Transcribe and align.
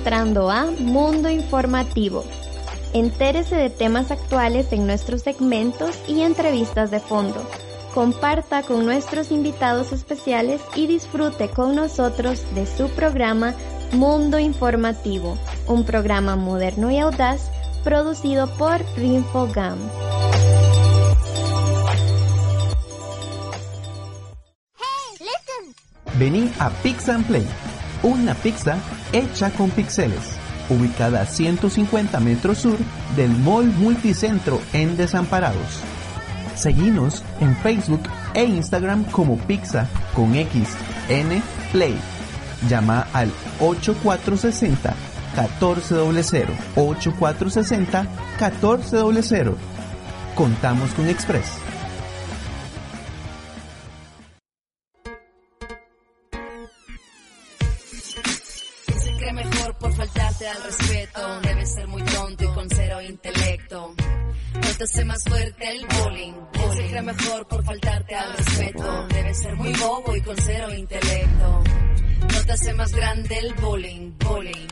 entrando 0.00 0.50
a 0.50 0.64
Mundo 0.64 1.28
Informativo. 1.28 2.24
Entérese 2.94 3.54
de 3.54 3.68
temas 3.68 4.10
actuales 4.10 4.72
en 4.72 4.86
nuestros 4.86 5.20
segmentos 5.20 5.98
y 6.08 6.22
entrevistas 6.22 6.90
de 6.90 7.00
fondo. 7.00 7.46
Comparta 7.92 8.62
con 8.62 8.86
nuestros 8.86 9.30
invitados 9.30 9.92
especiales 9.92 10.62
y 10.74 10.86
disfrute 10.86 11.48
con 11.48 11.76
nosotros 11.76 12.42
de 12.54 12.64
su 12.64 12.88
programa 12.88 13.52
Mundo 13.92 14.38
Informativo, 14.38 15.36
un 15.66 15.84
programa 15.84 16.34
moderno 16.34 16.90
y 16.90 16.98
audaz 16.98 17.50
producido 17.84 18.46
por 18.56 18.80
Rinfogam. 18.96 19.78
Vení 26.14 26.50
a 26.58 26.70
Pix 26.82 27.08
and 27.10 27.26
Play, 27.26 27.46
una 28.02 28.34
pizza 28.34 28.78
hecha 29.12 29.50
con 29.50 29.70
pixeles, 29.70 30.36
ubicada 30.68 31.22
a 31.22 31.26
150 31.26 32.18
metros 32.20 32.58
sur 32.58 32.78
del 33.16 33.30
Mall 33.30 33.66
Multicentro 33.66 34.60
en 34.72 34.96
Desamparados. 34.96 35.80
Seguinos 36.54 37.22
en 37.40 37.56
Facebook 37.56 38.02
e 38.34 38.44
Instagram 38.44 39.04
como 39.04 39.38
Pizza 39.38 39.86
con 40.14 40.34
X 40.34 40.68
N 41.08 41.42
Play. 41.72 41.96
Llama 42.68 43.06
al 43.12 43.30
8460 43.60 44.94
1400 45.34 46.56
8460 46.76 48.06
1400. 48.38 49.54
Contamos 50.34 50.90
con 50.92 51.08
Express. 51.08 51.69
Hace 64.82 65.04
más 65.04 65.22
fuerte 65.24 65.70
el 65.70 65.86
bullying. 65.86 66.32
Él 66.54 66.72
se 66.74 66.88
cree 66.88 67.02
mejor 67.02 67.46
por 67.46 67.62
faltarte 67.62 68.14
al 68.14 68.32
respeto. 68.34 69.06
Debe 69.08 69.34
ser 69.34 69.54
muy 69.56 69.72
bobo 69.74 70.16
y 70.16 70.22
con 70.22 70.36
cero 70.38 70.74
intelecto. 70.74 71.62
No 72.32 72.46
te 72.46 72.52
hace 72.52 72.72
más 72.72 72.90
grande 72.90 73.38
el 73.38 73.54
bullying, 73.56 74.12
bullying. 74.18 74.66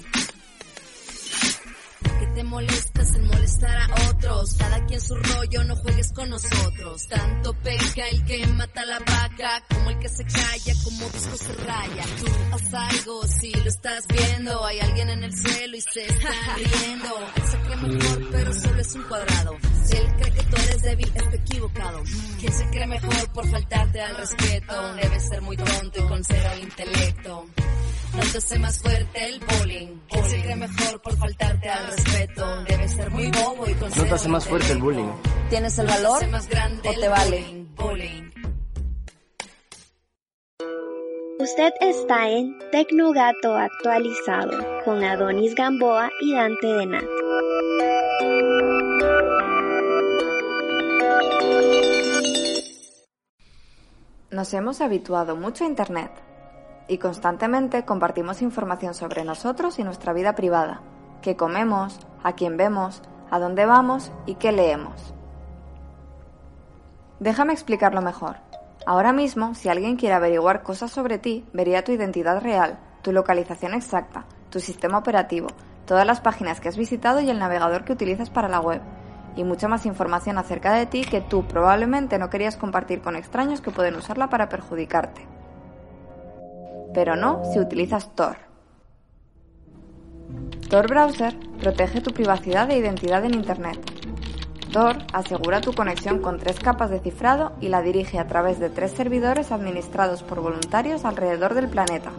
Que 2.21 2.27
te 2.35 2.43
molestas 2.43 3.15
en 3.17 3.27
molestar 3.27 3.77
a 3.77 4.11
otros. 4.11 4.55
Cada 4.59 4.87
quien 4.87 5.01
su 5.01 5.15
rollo, 5.15 5.65
no 5.65 5.77
juegues 5.77 6.13
con 6.15 6.31
nosotros. 6.31 7.07
Tanto 7.09 7.53
peca 7.63 8.09
el 8.09 8.25
que 8.25 8.47
mata 8.47 8.87
la 8.87 8.99
vaca, 9.01 9.63
como 9.69 9.91
el 9.91 9.99
que 9.99 10.09
se 10.09 10.25
calla, 10.25 10.75
como 10.85 11.07
disco 11.11 11.37
se 11.37 11.53
raya. 11.65 12.05
Tú 12.19 12.27
haz 12.55 12.75
algo, 12.75 13.27
si 13.27 13.53
lo 13.53 13.69
estás 13.69 14.07
viendo. 14.09 14.65
Hay 14.65 14.81
alguien 14.81 15.11
en 15.11 15.25
el 15.25 15.35
cielo 15.35 15.77
y 15.77 15.83
se 15.83 16.07
está 16.07 16.31
riendo. 16.57 17.15
Él 17.37 17.43
se 17.47 17.59
cree 17.59 17.77
mejor, 17.77 18.29
pero 18.33 18.55
solo 18.55 18.81
es 18.81 18.95
un 18.95 19.03
cuadrado. 19.03 19.68
Si 19.89 19.97
él 19.97 20.07
cree 20.19 20.33
que 20.33 20.43
tú 20.43 20.57
eres 20.57 20.83
débil, 20.83 21.13
está 21.15 21.37
equivocado. 21.37 22.03
¿Quién 22.39 22.53
se 22.53 22.65
cree 22.69 22.87
mejor 22.87 23.33
por 23.33 23.49
faltarte 23.49 24.01
al 24.03 24.17
respeto? 24.17 24.95
Debe 24.95 25.21
ser 25.21 25.43
muy 25.43 25.57
tonto 25.57 25.99
y 25.99 26.09
con 26.09 26.25
cero 26.25 26.51
intelecto. 26.61 27.47
No 28.15 28.21
te 28.33 28.39
hace 28.39 28.59
más 28.59 28.79
fuerte 28.81 29.25
el 29.25 29.41
bullying. 29.41 29.89
¿Quién 30.09 30.25
se 30.25 30.43
cree 30.43 30.57
mejor 30.57 31.03
por 31.03 31.17
faltarte 31.17 31.69
al 31.71 31.87
respeto? 31.87 32.65
Debe 32.65 32.89
ser 32.89 33.11
muy 33.11 33.31
bobo 33.31 33.67
y 33.67 33.75
con 33.75 33.89
No 33.89 34.05
te 34.05 34.15
hace 34.15 34.29
más 34.29 34.47
fuerte 34.47 34.73
el 34.73 34.79
bullying. 34.79 35.11
¿Tienes 35.49 35.79
el 35.79 35.87
valor 35.87 36.23
o 36.23 37.01
te 37.01 37.09
vale? 37.09 37.67
Bullying. 37.77 38.31
Usted 41.41 41.73
está 41.81 42.29
en 42.29 42.59
Tecnogato 42.73 43.55
actualizado 43.55 44.83
con 44.85 45.03
Adonis 45.03 45.55
Gamboa 45.55 46.11
y 46.21 46.35
Dante 46.35 46.67
Denat. 46.67 47.28
Nos 54.39 54.55
hemos 54.55 54.81
habituado 54.81 55.35
mucho 55.35 55.65
a 55.65 55.67
Internet 55.67 56.13
y 56.87 56.99
constantemente 56.99 57.85
compartimos 57.85 58.41
información 58.41 58.95
sobre 58.95 59.25
nosotros 59.25 59.81
y 59.81 59.83
nuestra 59.83 60.13
vida 60.13 60.37
privada, 60.37 60.81
qué 61.23 61.35
comemos, 61.35 61.99
a 62.23 62.35
quién 62.35 62.57
vemos, 62.57 63.03
a 63.33 63.41
dónde 63.41 63.67
vamos 63.67 64.13
y 64.27 64.37
qué 64.37 64.53
leemos. 64.53 65.13
Déjame 67.19 67.53
explicarlo 67.53 68.01
mejor. 68.01 68.37
Ahora 68.87 69.13
mismo, 69.13 69.57
si 69.57 69.71
alguien 69.71 69.97
quiere 69.97 70.15
averiguar 70.15 70.63
cosas 70.63 70.93
sobre 70.93 71.19
ti, 71.19 71.45
vería 71.53 71.83
tu 71.83 71.91
identidad 71.91 72.41
real, 72.41 72.79
tu 73.03 73.11
localización 73.11 73.75
exacta, 73.75 74.27
tu 74.51 74.61
sistema 74.61 74.99
operativo, 74.99 75.49
todas 75.85 76.07
las 76.07 76.21
páginas 76.21 76.61
que 76.61 76.69
has 76.69 76.77
visitado 76.77 77.21
y 77.21 77.29
el 77.29 77.41
navegador 77.41 77.85
que 77.85 77.93
utilizas 77.93 78.31
para 78.31 78.49
la 78.49 78.61
web, 78.61 78.83
y 79.39 79.45
mucha 79.45 79.69
más 79.69 79.87
información 79.87 80.37
acerca 80.37 80.75
de 80.75 80.87
ti 80.87 81.03
que 81.03 81.21
tú 81.21 81.45
probablemente 81.45 82.19
no 82.19 82.29
querías 82.29 82.57
compartir 82.57 83.01
con 83.01 83.15
extraños 83.15 83.61
que 83.61 83.71
pueden 83.71 83.95
usarla 83.95 84.29
para 84.29 84.49
perjudicarte. 84.49 85.25
Pero 86.93 87.15
no 87.15 87.45
si 87.53 87.61
utilizas 87.61 88.13
Tor. 88.17 88.37
Tor 90.69 90.89
Browser 90.89 91.37
protege 91.61 92.01
tu 92.01 92.11
privacidad 92.11 92.69
e 92.73 92.79
identidad 92.79 93.25
en 93.25 93.35
Internet. 93.35 93.79
Tor 94.73 94.97
asegura 95.13 95.61
tu 95.61 95.73
conexión 95.73 96.21
con 96.21 96.39
tres 96.39 96.59
capas 96.59 96.91
de 96.91 96.99
cifrado 96.99 97.53
y 97.61 97.69
la 97.69 97.81
dirige 97.81 98.19
a 98.19 98.27
través 98.27 98.59
de 98.59 98.71
tres 98.71 98.91
servidores 98.91 99.53
administrados 99.53 100.25
por 100.25 100.41
voluntarios 100.41 101.05
alrededor 101.05 101.55
del 101.55 101.69
planeta, 101.69 102.11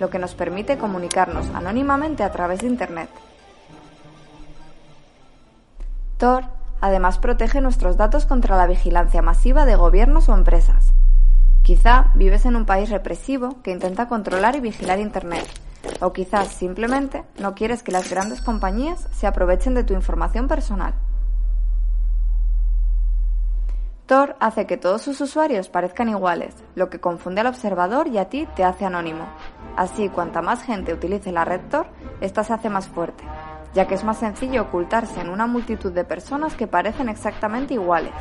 lo 0.00 0.10
que 0.10 0.18
nos 0.18 0.34
permite 0.34 0.76
comunicarnos 0.76 1.46
anónimamente 1.54 2.24
a 2.24 2.32
través 2.32 2.62
de 2.62 2.66
Internet. 2.66 3.10
Tor 6.18 6.63
además 6.84 7.16
protege 7.16 7.62
nuestros 7.62 7.96
datos 7.96 8.26
contra 8.26 8.58
la 8.58 8.66
vigilancia 8.66 9.22
masiva 9.22 9.64
de 9.64 9.74
gobiernos 9.74 10.28
o 10.28 10.34
empresas. 10.34 10.92
Quizá 11.62 12.12
vives 12.14 12.44
en 12.44 12.56
un 12.56 12.66
país 12.66 12.90
represivo 12.90 13.62
que 13.62 13.70
intenta 13.70 14.06
controlar 14.06 14.54
y 14.54 14.60
vigilar 14.60 14.98
Internet, 14.98 15.46
o 16.02 16.12
quizás 16.12 16.48
simplemente 16.48 17.24
no 17.38 17.54
quieres 17.54 17.82
que 17.82 17.90
las 17.90 18.10
grandes 18.10 18.42
compañías 18.42 19.08
se 19.12 19.26
aprovechen 19.26 19.74
de 19.74 19.84
tu 19.84 19.94
información 19.94 20.46
personal. 20.46 20.92
Tor 24.04 24.36
hace 24.38 24.66
que 24.66 24.76
todos 24.76 25.00
sus 25.00 25.18
usuarios 25.22 25.70
parezcan 25.70 26.10
iguales, 26.10 26.54
lo 26.74 26.90
que 26.90 27.00
confunde 27.00 27.40
al 27.40 27.46
observador 27.46 28.08
y 28.08 28.18
a 28.18 28.28
ti 28.28 28.46
te 28.54 28.62
hace 28.62 28.84
anónimo. 28.84 29.24
Así, 29.74 30.10
cuanta 30.10 30.42
más 30.42 30.62
gente 30.62 30.92
utilice 30.92 31.32
la 31.32 31.46
red 31.46 31.62
Tor, 31.70 31.86
esta 32.20 32.44
se 32.44 32.52
hace 32.52 32.68
más 32.68 32.88
fuerte, 32.88 33.24
ya 33.74 33.86
que 33.86 33.94
es 33.94 34.04
más 34.04 34.18
sencillo 34.18 34.62
ocultarse 34.62 35.20
en 35.20 35.28
una 35.28 35.46
multitud 35.46 35.92
de 35.92 36.04
personas 36.04 36.54
que 36.54 36.66
parecen 36.66 37.08
exactamente 37.08 37.74
iguales. 37.74 38.14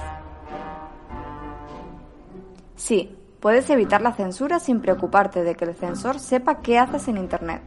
Sí, 2.75 3.15
puedes 3.39 3.69
evitar 3.69 4.01
la 4.01 4.13
censura 4.13 4.59
sin 4.59 4.81
preocuparte 4.81 5.43
de 5.43 5.55
que 5.55 5.65
el 5.65 5.75
censor 5.75 6.19
sepa 6.19 6.61
qué 6.61 6.79
haces 6.79 7.07
en 7.07 7.17
Internet. 7.17 7.61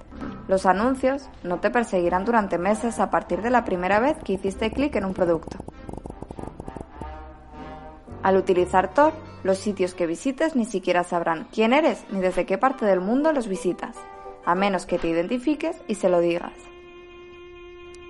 Los 0.49 0.67
anuncios 0.67 1.29
no 1.43 1.61
te 1.61 1.71
perseguirán 1.71 2.25
durante 2.25 2.59
meses 2.59 2.99
a 2.99 3.11
partir 3.11 3.41
de 3.41 3.51
la 3.51 3.65
primera 3.65 4.01
vez 4.01 4.17
que 4.25 4.35
hiciste 4.35 4.71
clic 4.71 4.97
en 4.97 5.05
un 5.05 5.15
producto. 5.15 5.59
Al 8.23 8.37
utilizar 8.37 8.93
Tor, 8.93 9.13
los 9.45 9.59
sitios 9.59 9.95
que 9.95 10.09
visites 10.09 10.57
ni 10.57 10.65
siquiera 10.65 11.05
sabrán 11.05 11.47
quién 11.53 11.73
eres 11.73 12.05
ni 12.11 12.21
desde 12.21 12.47
qué 12.47 12.59
parte 12.59 12.85
del 12.85 13.01
mundo 13.01 13.33
los 13.33 13.47
visitas, 13.47 13.97
a 14.45 14.57
menos 14.57 14.87
que 14.87 14.99
te 14.99 15.09
identifiques 15.09 15.77
y 15.87 15.95
se 15.95 16.09
lo 16.09 16.19
digas. 16.19 16.53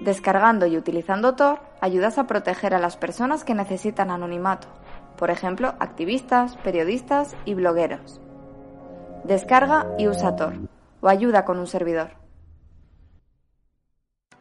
Descargando 0.00 0.66
y 0.66 0.76
utilizando 0.76 1.36
Tor, 1.36 1.58
ayudas 1.80 2.18
a 2.18 2.26
proteger 2.26 2.74
a 2.74 2.78
las 2.78 2.98
personas 2.98 3.44
que 3.44 3.54
necesitan 3.54 4.10
anonimato, 4.10 4.68
por 5.16 5.30
ejemplo, 5.30 5.74
activistas, 5.80 6.56
periodistas 6.58 7.34
y 7.46 7.54
blogueros. 7.54 8.20
Descarga 9.24 9.86
y 9.98 10.06
usa 10.08 10.36
Tor, 10.36 10.54
o 11.00 11.08
ayuda 11.08 11.46
con 11.46 11.58
un 11.58 11.66
servidor. 11.66 12.10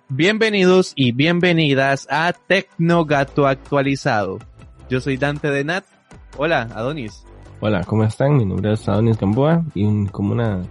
Bienvenidos 0.10 0.92
y 0.96 1.13
bienvenidas 1.13 2.06
a 2.12 2.34
Tecnogato 2.34 3.48
Actualizado. 3.48 4.40
Yo 4.90 5.00
soy 5.00 5.16
Dante 5.16 5.50
de 5.52 5.63
Nat. 5.63 5.86
Hola, 6.38 6.68
Adonis. 6.75 7.25
Hola, 7.62 7.86
¿cómo 7.86 8.04
están? 8.04 8.36
Mi 8.36 8.46
nombre 8.46 8.74
es 8.74 8.88
Adonis 8.90 9.18
Gamboa 9.18 9.63
y 9.74 10.06
como 10.07 10.34
una 10.34 10.63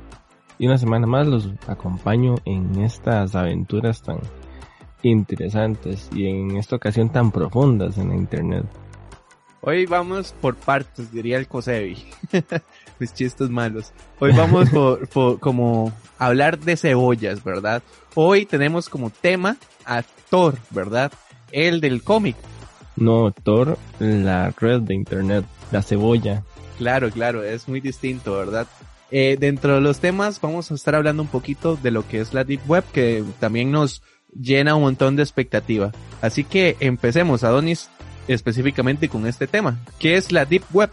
y 0.59 0.67
una 0.67 0.79
semana 0.79 1.07
más 1.07 1.27
los 1.27 1.51
acompaño 1.67 2.37
en 2.45 2.81
estas 2.83 3.35
aventuras 3.35 4.03
tan 4.03 4.19
interesantes 5.11 6.09
y 6.15 6.27
en 6.27 6.57
esta 6.57 6.77
ocasión 6.77 7.11
tan 7.11 7.31
profundas 7.31 7.99
en 7.99 8.11
la 8.11 8.17
internet. 8.17 8.65
Hoy 9.61 9.87
vamos 9.87 10.35
por 10.41 10.57
partes, 10.57 11.11
diría 11.11 11.39
el 11.39 11.49
Cosevi. 11.49 11.97
Mis 12.99 13.15
chistes 13.15 13.49
malos. 13.49 13.93
Hoy 14.19 14.33
vamos 14.33 14.69
por, 14.73 15.09
por 15.09 15.41
como 15.41 15.93
hablar 16.19 16.59
de 16.59 16.77
cebollas, 16.77 17.43
¿verdad? 17.43 17.83
Hoy 18.15 18.45
tenemos 18.45 18.89
como 18.89 19.09
tema 19.09 19.57
a 19.87 20.03
Thor, 20.29 20.57
¿verdad? 20.71 21.13
El 21.51 21.81
del 21.81 22.03
cómic. 22.03 22.37
No, 22.97 23.33
Thor, 23.33 23.79
la 23.99 24.51
red 24.51 24.83
de 24.83 24.95
internet, 24.95 25.45
la 25.73 25.83
cebolla. 25.83 26.45
Claro, 26.79 27.11
claro, 27.11 27.43
es 27.43 27.69
muy 27.69 27.81
distinto, 27.81 28.37
¿verdad? 28.37 28.67
Eh, 29.11 29.37
dentro 29.39 29.77
de 29.77 29.81
los 29.81 30.01
temas 30.01 30.41
vamos 30.41 30.71
a 30.71 30.75
estar 30.75 30.95
hablando 30.95 31.23
un 31.23 31.29
poquito 31.29 31.77
de 31.77 31.91
lo 31.91 32.07
que 32.07 32.21
es 32.21 32.35
la 32.35 32.45
Deep 32.45 32.69
Web, 32.69 32.85
que 32.93 33.25
también 33.39 33.71
nos 33.71 34.03
llena 34.41 34.75
un 34.75 34.83
montón 34.83 35.17
de 35.17 35.23
expectativa. 35.23 35.93
Así 36.21 36.45
que 36.45 36.77
empecemos, 36.81 37.45
Adonis, 37.45 37.89
específicamente 38.29 39.09
con 39.09 39.27
este 39.27 39.47
tema. 39.47 39.79
¿Qué 39.99 40.17
es 40.17 40.33
la 40.33 40.45
Deep 40.45 40.65
Web? 40.73 40.91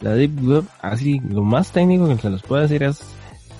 La 0.00 0.14
Deep 0.14 0.46
Web, 0.46 0.64
así, 0.80 1.20
lo 1.28 1.42
más 1.42 1.72
técnico 1.72 2.08
que 2.08 2.20
se 2.20 2.30
los 2.30 2.42
puedo 2.42 2.62
decir 2.62 2.82
es, 2.82 3.02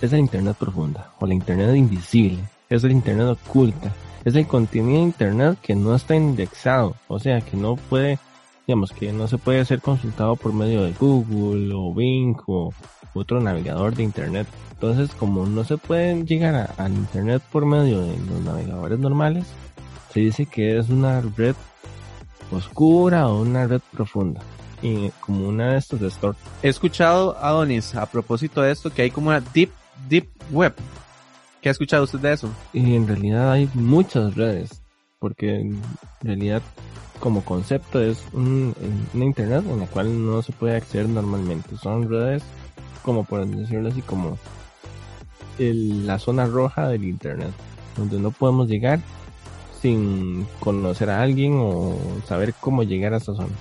es 0.00 0.12
la 0.12 0.18
Internet 0.18 0.56
profunda, 0.58 1.12
o 1.18 1.26
la 1.26 1.34
Internet 1.34 1.74
invisible 1.76 2.38
es 2.68 2.84
el 2.84 2.92
Internet 2.92 3.38
oculta. 3.46 3.92
Es 4.24 4.34
el 4.34 4.46
contenido 4.46 4.98
de 4.98 5.04
Internet 5.04 5.58
que 5.62 5.74
no 5.74 5.94
está 5.94 6.14
indexado, 6.14 6.96
o 7.06 7.18
sea, 7.18 7.40
que 7.40 7.56
no 7.56 7.76
puede, 7.76 8.18
digamos, 8.66 8.92
que 8.92 9.12
no 9.12 9.26
se 9.28 9.38
puede 9.38 9.64
ser 9.64 9.80
consultado 9.80 10.36
por 10.36 10.52
medio 10.52 10.82
de 10.82 10.92
Google 10.92 11.72
o 11.74 11.94
Bing 11.94 12.36
o 12.46 12.72
otro 13.18 13.40
navegador 13.40 13.94
de 13.94 14.02
Internet. 14.02 14.46
Entonces, 14.72 15.10
como 15.16 15.46
no 15.46 15.64
se 15.64 15.76
puede 15.76 16.24
llegar 16.24 16.74
al 16.76 16.92
Internet 16.92 17.42
por 17.50 17.66
medio 17.66 18.00
de 18.00 18.16
los 18.16 18.40
navegadores 18.42 18.98
normales, 18.98 19.44
se 20.12 20.20
dice 20.20 20.46
que 20.46 20.78
es 20.78 20.88
una 20.88 21.20
red 21.20 21.54
oscura 22.52 23.28
o 23.28 23.42
una 23.42 23.66
red 23.66 23.80
profunda. 23.92 24.40
Y 24.80 25.10
como 25.20 25.48
una 25.48 25.72
de 25.72 25.78
estos 25.78 26.00
de 26.00 26.06
Store. 26.06 26.38
He 26.62 26.68
escuchado, 26.68 27.36
Adonis, 27.38 27.96
a 27.96 28.06
propósito 28.06 28.62
de 28.62 28.70
esto, 28.70 28.90
que 28.90 29.02
hay 29.02 29.10
como 29.10 29.30
una 29.30 29.40
Deep, 29.40 29.70
Deep 30.08 30.28
Web, 30.52 30.74
¿Qué 31.60 31.68
ha 31.68 31.72
escuchado 31.72 32.04
usted 32.04 32.20
de 32.20 32.32
eso? 32.32 32.50
Y 32.72 32.94
en 32.94 33.08
realidad 33.08 33.50
hay 33.50 33.68
muchas 33.74 34.36
redes, 34.36 34.82
porque 35.18 35.56
en 35.56 35.82
realidad 36.22 36.62
como 37.18 37.44
concepto 37.44 38.00
es 38.00 38.22
un, 38.32 38.76
una 39.12 39.24
internet 39.24 39.64
en 39.68 39.80
la 39.80 39.86
cual 39.86 40.24
no 40.24 40.40
se 40.42 40.52
puede 40.52 40.76
acceder 40.76 41.08
normalmente. 41.08 41.76
Son 41.76 42.08
redes, 42.08 42.44
como 43.02 43.24
por 43.24 43.46
decirlo 43.46 43.88
así, 43.88 44.02
como 44.02 44.38
la 45.58 46.18
zona 46.18 46.46
roja 46.46 46.88
del 46.88 47.04
internet, 47.04 47.50
donde 47.96 48.18
no 48.18 48.30
podemos 48.30 48.68
llegar 48.68 49.00
sin 49.80 50.46
conocer 50.60 51.10
a 51.10 51.22
alguien 51.22 51.54
o 51.56 51.96
saber 52.26 52.54
cómo 52.60 52.82
llegar 52.82 53.14
a 53.14 53.18
esa 53.18 53.34
zona. 53.34 53.54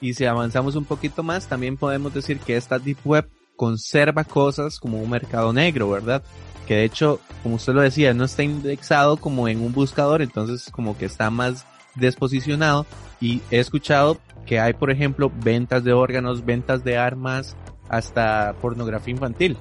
Y 0.00 0.14
si 0.14 0.26
avanzamos 0.26 0.76
un 0.76 0.84
poquito 0.84 1.22
más, 1.22 1.46
también 1.46 1.76
podemos 1.76 2.12
decir 2.12 2.38
que 2.38 2.56
esta 2.56 2.78
Deep 2.78 2.98
Web 3.04 3.28
conserva 3.56 4.24
cosas 4.24 4.78
como 4.78 5.00
un 5.00 5.08
mercado 5.08 5.52
negro, 5.52 5.90
¿verdad? 5.90 6.22
que 6.66 6.76
de 6.76 6.84
hecho, 6.84 7.20
como 7.42 7.56
usted 7.56 7.74
lo 7.74 7.82
decía, 7.82 8.14
no 8.14 8.24
está 8.24 8.42
indexado 8.42 9.16
como 9.16 9.48
en 9.48 9.60
un 9.60 9.72
buscador, 9.72 10.22
entonces 10.22 10.70
como 10.70 10.96
que 10.96 11.04
está 11.04 11.30
más 11.30 11.66
desposicionado 11.94 12.86
y 13.20 13.42
he 13.50 13.58
escuchado 13.58 14.18
que 14.46 14.60
hay, 14.60 14.72
por 14.72 14.90
ejemplo, 14.90 15.30
ventas 15.42 15.84
de 15.84 15.92
órganos, 15.92 16.44
ventas 16.44 16.84
de 16.84 16.98
armas, 16.98 17.56
hasta 17.96 18.54
pornografía 18.60 19.12
infantil. 19.12 19.56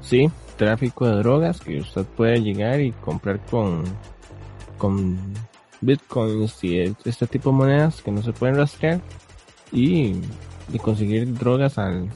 Sí, 0.00 0.30
tráfico 0.56 1.06
de 1.06 1.16
drogas 1.16 1.60
que 1.60 1.80
usted 1.80 2.04
puede 2.04 2.40
llegar 2.40 2.80
y 2.80 2.92
comprar 2.92 3.40
con, 3.46 3.84
con 4.76 5.18
bitcoins 5.80 6.62
y 6.64 6.94
este 7.04 7.26
tipo 7.26 7.50
de 7.50 7.56
monedas 7.56 8.02
que 8.02 8.10
no 8.10 8.22
se 8.22 8.32
pueden 8.32 8.56
rastrear 8.56 9.00
y, 9.72 10.14
y 10.72 10.78
conseguir 10.80 11.32
drogas 11.34 11.78
al, 11.78 12.08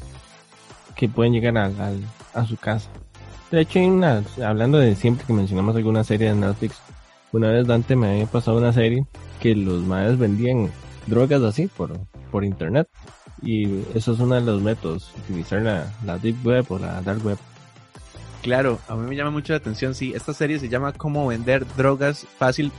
que 0.97 1.09
pueden 1.09 1.33
llegar 1.33 1.57
al, 1.59 2.01
a 2.35 2.47
su 2.47 2.57
casa. 2.57 2.89
De 3.51 3.61
hecho, 3.61 3.81
hablando 4.45 4.79
de 4.79 4.95
siempre 4.95 5.27
que 5.27 5.33
mencionamos 5.33 5.77
alguna 5.77 6.05
serie 6.05 6.29
de 6.29 6.37
Netflix, 6.37 6.81
una 7.33 7.51
vez 7.51 7.67
Dante 7.67 7.97
me 7.97 8.11
había 8.11 8.27
pasado 8.27 8.59
una 8.59 8.73
serie 8.73 9.07
que 9.41 9.55
los 9.55 9.83
madres 9.83 10.19
vendían 10.19 10.71
drogas 11.07 11.43
así 11.43 11.67
por, 11.67 11.99
por 12.31 12.45
internet. 12.45 12.89
Y 13.43 13.83
eso 13.95 14.13
es 14.13 14.21
uno 14.21 14.37
de 14.37 14.41
los 14.41 14.63
métodos, 14.63 15.11
utilizar 15.25 15.63
la, 15.63 15.93
la 16.05 16.19
Deep 16.19 16.47
Web 16.47 16.67
o 16.71 16.79
la 16.79 17.01
Dark 17.03 17.25
Web. 17.25 17.39
Claro, 18.43 18.81
a 18.89 18.97
mí 18.97 19.09
me 19.09 19.17
llama 19.17 19.31
mucho 19.31 19.53
la 19.53 19.59
atención, 19.59 19.95
sí, 19.95 20.13
esta 20.15 20.35
serie 20.35 20.59
se 20.59 20.69
llama 20.69 20.93
Cómo 20.93 21.27
vender 21.29 21.65
drogas 21.77 22.27
fácil 22.39 22.73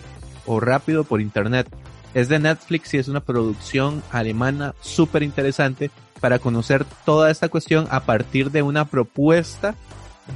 o 0.46 0.60
rápido 0.60 1.04
por 1.04 1.22
internet. 1.22 1.68
Es 2.14 2.30
de 2.30 2.40
Netflix 2.40 2.94
y 2.94 2.98
es 2.98 3.08
una 3.08 3.22
producción 3.22 4.04
alemana 4.12 4.76
súper 4.82 5.24
interesante 5.24 5.90
para 6.20 6.40
conocer 6.40 6.86
toda 7.06 7.32
esta 7.32 7.50
cuestión 7.50 7.88
a 7.90 8.02
partir 8.02 8.52
de 8.52 8.62
una 8.62 8.86
propuesta 8.86 9.76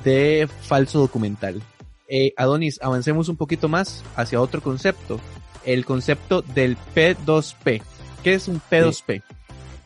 de 0.04 0.50
falso 0.62 1.00
documental. 1.00 1.62
Eh, 2.08 2.34
Adonis, 2.38 2.80
avancemos 2.82 3.30
un 3.30 3.36
poquito 3.36 3.68
más 3.68 4.04
hacia 4.16 4.42
otro 4.42 4.62
concepto, 4.62 5.20
el 5.66 5.86
concepto 5.86 6.42
del 6.42 6.78
P2P. 6.96 7.82
¿Qué 8.24 8.34
es 8.34 8.48
un 8.48 8.62
P2P? 8.72 9.22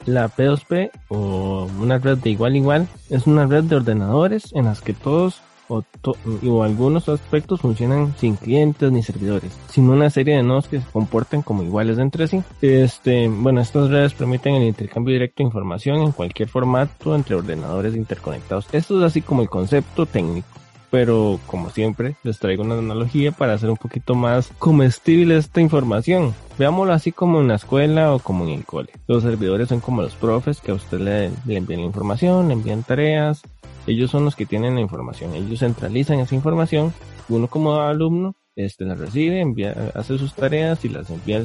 La 0.06 0.30
P2P 0.30 0.92
o 1.10 1.68
una 1.80 1.98
red 1.98 2.18
de 2.18 2.30
igual 2.32 2.56
igual 2.56 2.88
es 3.10 3.28
una 3.28 3.46
red 3.46 3.64
de 3.64 3.76
ordenadores 3.76 4.52
en 4.54 4.66
las 4.66 4.82
que 4.82 4.94
todos 4.94 5.42
o, 5.72 6.64
algunos 6.64 7.08
aspectos 7.08 7.62
funcionan 7.62 8.14
sin 8.18 8.36
clientes 8.36 8.92
ni 8.92 9.04
servidores, 9.04 9.58
sino 9.70 9.94
una 9.94 10.10
serie 10.10 10.36
de 10.36 10.44
nodos 10.44 10.68
que 10.68 10.82
se 10.82 10.92
comportan 10.92 11.42
como 11.42 11.64
iguales 11.64 11.98
entre 11.98 12.28
sí. 12.28 12.44
Este, 12.62 13.30
bueno, 13.30 13.62
estas 13.62 13.90
redes 13.90 14.14
permiten 14.14 14.56
el 14.56 14.64
intercambio 14.64 15.14
directo 15.14 15.44
de 15.44 15.48
información 15.48 16.02
en 16.02 16.12
cualquier 16.12 16.50
formato 16.50 17.16
entre 17.16 17.36
ordenadores 17.36 17.96
interconectados. 17.96 18.68
Esto 18.74 18.98
es 19.00 19.04
así 19.04 19.22
como 19.22 19.42
el 19.42 19.50
concepto 19.50 20.06
técnico 20.06 20.61
pero 20.92 21.40
como 21.48 21.70
siempre 21.70 22.16
les 22.22 22.38
traigo 22.38 22.64
una 22.64 22.78
analogía 22.78 23.32
para 23.32 23.54
hacer 23.54 23.70
un 23.70 23.78
poquito 23.78 24.14
más 24.14 24.52
comestible 24.60 25.38
esta 25.38 25.62
información. 25.62 26.36
Veámoslo 26.60 26.94
así 26.94 27.12
como 27.12 27.40
en 27.40 27.48
la 27.48 27.56
escuela 27.56 28.14
o 28.14 28.20
como 28.20 28.44
en 28.44 28.52
el 28.52 28.66
cole. 28.66 28.90
Los 29.08 29.24
servidores 29.24 29.70
son 29.70 29.80
como 29.80 30.02
los 30.02 30.16
profes 30.16 30.60
que 30.60 30.72
a 30.72 30.76
usted 30.76 31.00
le, 31.00 31.56
envían 31.56 31.80
información, 31.80 32.50
le 32.50 32.54
envían 32.54 32.84
tareas, 32.84 33.42
ellos 33.88 34.12
son 34.12 34.26
los 34.26 34.36
que 34.36 34.46
tienen 34.46 34.76
la 34.76 34.82
información, 34.82 35.34
ellos 35.34 35.60
centralizan 35.60 36.20
esa 36.20 36.36
información, 36.36 36.94
uno 37.30 37.48
como 37.48 37.76
alumno 37.76 38.36
este, 38.56 38.84
la 38.86 38.96
recibe, 38.96 39.40
envía, 39.40 39.92
hace 39.96 40.18
sus 40.18 40.34
tareas 40.34 40.84
y 40.84 40.90
las 40.90 41.10
envía 41.10 41.42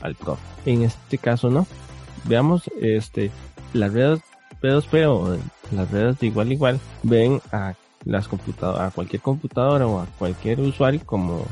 al 0.00 0.14
profe. 0.14 0.42
En 0.64 0.82
este 0.82 1.18
caso 1.18 1.50
no. 1.50 1.66
Veamos, 2.24 2.62
este, 2.80 3.30
las 3.74 3.92
redes 3.92 4.20
P2P 4.60 5.06
o 5.06 5.36
las 5.76 5.90
redes 5.90 6.18
de 6.18 6.26
igual 6.26 6.50
igual 6.50 6.80
ven 7.02 7.40
a 7.52 7.74
las 8.04 8.28
computadoras, 8.28 8.88
a 8.88 8.90
cualquier 8.90 9.22
computadora 9.22 9.86
o 9.86 10.00
a 10.00 10.06
cualquier 10.18 10.60
usuario 10.60 11.00
como 11.04 11.44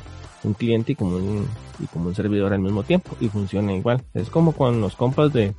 un 0.45 0.55
cliente 0.55 0.93
y 0.93 0.95
como 0.95 1.17
un, 1.17 1.47
y 1.79 1.87
como 1.87 2.09
un 2.09 2.15
servidor 2.15 2.53
al 2.53 2.61
mismo 2.61 2.83
tiempo 2.83 3.17
y 3.21 3.29
funciona 3.29 3.75
igual. 3.75 4.03
Es 4.15 4.31
como 4.31 4.53
con 4.53 4.81
los 4.81 4.95
compas 4.95 5.33
de, 5.33 5.55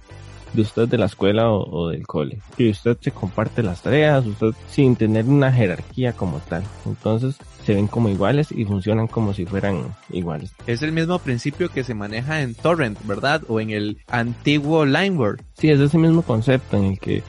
de 0.53 0.61
usted 0.61 0.87
de 0.87 0.97
la 0.97 1.05
escuela 1.05 1.51
o, 1.51 1.89
del 1.89 2.05
cole. 2.05 2.39
Que 2.55 2.69
usted 2.69 2.97
se 2.99 3.11
comparte 3.11 3.63
las 3.63 3.81
tareas, 3.81 4.25
usted 4.25 4.51
sin 4.69 4.95
tener 4.95 5.25
una 5.25 5.51
jerarquía 5.51 6.13
como 6.13 6.39
tal. 6.39 6.63
Entonces 6.85 7.35
se 7.65 7.75
ven 7.75 7.87
como 7.87 8.09
iguales 8.09 8.51
y 8.51 8.65
funcionan 8.65 9.07
como 9.07 9.33
si 9.33 9.45
fueran 9.45 9.95
iguales. 10.09 10.53
Es 10.67 10.81
el 10.81 10.93
mismo 10.93 11.19
principio 11.19 11.69
que 11.69 11.83
se 11.83 11.93
maneja 11.93 12.41
en 12.41 12.55
Torrent, 12.55 12.97
¿verdad? 13.05 13.43
O 13.49 13.59
en 13.59 13.71
el 13.71 13.97
antiguo 14.07 14.85
LimeWare. 14.85 15.43
Sí, 15.57 15.69
es 15.69 15.79
ese 15.79 15.97
mismo 15.97 16.21
concepto 16.21 16.77
en 16.77 16.85
el 16.85 16.99
que 16.99 17.23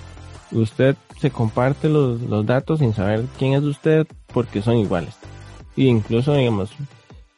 usted 0.52 0.96
se 1.20 1.30
comparte 1.30 1.88
los, 1.88 2.20
los 2.22 2.46
datos 2.46 2.78
sin 2.78 2.94
saber 2.94 3.24
quién 3.38 3.54
es 3.54 3.62
usted 3.62 4.06
porque 4.32 4.62
son 4.62 4.76
iguales. 4.76 5.16
Y 5.76 5.86
incluso, 5.86 6.34
digamos, 6.34 6.70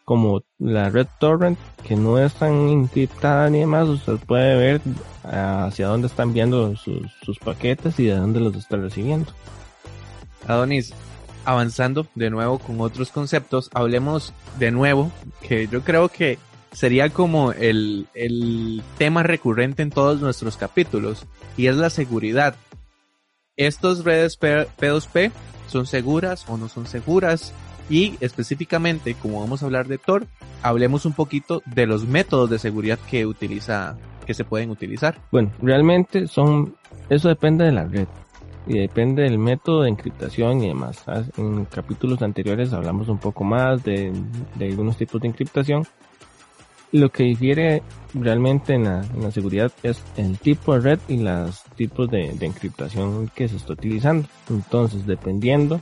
como 0.05 0.43
la 0.59 0.91
red 0.91 1.07
torrent, 1.19 1.59
que 1.87 1.95
no 1.95 2.19
es 2.19 2.35
tan 2.35 2.69
encriptada 2.69 3.49
ni 3.49 3.61
demás, 3.61 3.89
usted 3.89 4.17
puede 4.27 4.57
ver 4.57 4.81
hacia 5.23 5.87
dónde 5.87 6.09
está 6.09 6.25
enviando 6.25 6.75
sus, 6.77 7.13
sus 7.23 7.39
paquetes 7.39 7.99
y 8.01 8.07
de 8.07 8.17
dónde 8.17 8.41
los 8.41 8.57
está 8.57 8.77
recibiendo. 8.77 9.31
Adonis, 10.47 10.93
avanzando 11.45 12.07
de 12.15 12.31
nuevo 12.31 12.59
con 12.59 12.81
otros 12.81 13.11
conceptos, 13.11 13.71
hablemos 13.73 14.33
de 14.59 14.71
nuevo, 14.71 15.13
que 15.47 15.69
yo 15.69 15.83
creo 15.83 16.09
que 16.09 16.39
sería 16.73 17.11
como 17.11 17.53
el, 17.53 18.07
el 18.15 18.83
tema 18.99 19.23
recurrente 19.23 19.83
en 19.83 19.91
todos 19.91 20.21
nuestros 20.21 20.57
capítulos, 20.57 21.27
y 21.57 21.67
es 21.67 21.77
la 21.77 21.91
seguridad. 21.91 22.57
¿Estos 23.61 24.05
redes 24.05 24.41
P2P 24.41 25.31
son 25.69 25.85
seguras 25.85 26.49
o 26.49 26.57
no 26.57 26.71
son 26.71 26.87
seguras? 26.87 27.53
Y 27.91 28.15
específicamente, 28.21 29.15
como 29.15 29.41
vamos 29.41 29.63
a 29.63 29.67
hablar 29.67 29.87
de 29.87 29.99
Tor, 29.99 30.27
hablemos 30.63 31.05
un 31.05 31.13
poquito 31.13 31.63
de 31.67 31.85
los 31.85 32.07
métodos 32.07 32.49
de 32.49 32.59
seguridad 32.59 32.99
que 33.11 33.27
utiliza, 33.27 33.99
que 34.25 34.33
se 34.33 34.45
pueden 34.45 34.71
utilizar. 34.71 35.21
Bueno, 35.31 35.53
realmente 35.61 36.27
son, 36.27 36.75
eso 37.11 37.29
depende 37.29 37.67
de 37.67 37.73
la 37.73 37.85
red 37.85 38.09
y 38.67 38.79
depende 38.79 39.25
del 39.25 39.37
método 39.37 39.83
de 39.83 39.91
encriptación 39.91 40.63
y 40.63 40.69
demás. 40.69 41.05
En 41.37 41.67
capítulos 41.67 42.23
anteriores 42.23 42.73
hablamos 42.73 43.11
un 43.11 43.19
poco 43.19 43.45
más 43.45 43.85
de, 43.85 44.11
algunos 44.59 44.97
tipos 44.97 45.21
de 45.21 45.29
encriptación. 45.29 45.87
Lo 46.93 47.11
que 47.11 47.25
difiere 47.25 47.83
realmente 48.15 48.73
en 48.73 48.85
la, 48.85 49.31
seguridad 49.31 49.71
es 49.83 50.03
el 50.17 50.39
tipo 50.39 50.73
de 50.73 50.81
red 50.81 50.99
y 51.09 51.19
los 51.19 51.63
tipos 51.89 52.11
de, 52.11 52.33
de 52.35 52.47
encriptación 52.47 53.31
que 53.35 53.49
se 53.49 53.57
está 53.57 53.73
utilizando. 53.73 54.29
Entonces, 54.51 55.07
dependiendo, 55.07 55.81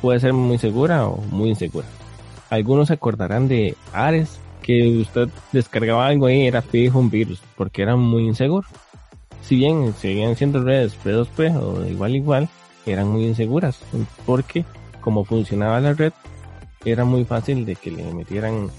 puede 0.00 0.20
ser 0.20 0.32
muy 0.32 0.56
segura 0.56 1.06
o 1.06 1.18
muy 1.30 1.50
insegura. 1.50 1.86
Algunos 2.48 2.88
se 2.88 2.94
acordarán 2.94 3.46
de 3.46 3.76
Ares, 3.92 4.40
que 4.62 4.98
usted 4.98 5.28
descargaba 5.52 6.06
algo 6.06 6.26
ahí 6.26 6.46
era 6.46 6.62
fijo 6.62 6.98
un 6.98 7.10
virus, 7.10 7.42
porque 7.56 7.82
era 7.82 7.96
muy 7.96 8.26
inseguro 8.26 8.66
si 9.50 9.56
bien 9.56 9.92
seguían 9.94 10.36
siendo 10.36 10.62
redes 10.62 10.96
P2P 11.04 11.60
o 11.60 11.84
igual 11.84 12.14
igual, 12.14 12.48
eran 12.86 13.08
muy 13.08 13.24
inseguras, 13.24 13.80
porque 14.24 14.64
como 15.00 15.24
funcionaba 15.24 15.80
la 15.80 15.92
red, 15.92 16.12
era 16.84 17.04
muy 17.04 17.24
fácil 17.24 17.66
de 17.66 17.74
que 17.74 17.90
le 17.90 18.04
metieran 18.14 18.70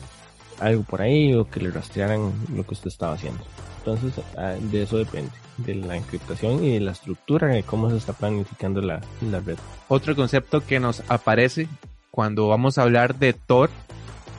algo 0.61 0.83
por 0.83 1.01
ahí 1.01 1.33
o 1.33 1.43
que 1.43 1.59
le 1.59 1.71
rastrearan 1.71 2.31
lo 2.55 2.63
que 2.65 2.73
usted 2.73 2.87
estaba 2.87 3.15
haciendo. 3.15 3.43
Entonces, 3.81 4.13
ah, 4.37 4.55
de 4.59 4.83
eso 4.83 4.97
depende, 4.97 5.31
de 5.57 5.75
la 5.75 5.97
encriptación 5.97 6.63
y 6.63 6.73
de 6.73 6.79
la 6.81 6.91
estructura 6.91 7.47
de 7.47 7.63
cómo 7.63 7.89
se 7.89 7.97
está 7.97 8.13
planificando 8.13 8.79
la, 8.79 9.01
la 9.29 9.39
red. 9.39 9.57
Otro 9.87 10.15
concepto 10.15 10.63
que 10.65 10.79
nos 10.79 11.01
aparece 11.09 11.67
cuando 12.11 12.47
vamos 12.47 12.77
a 12.77 12.83
hablar 12.83 13.15
de 13.15 13.33
Tor 13.33 13.71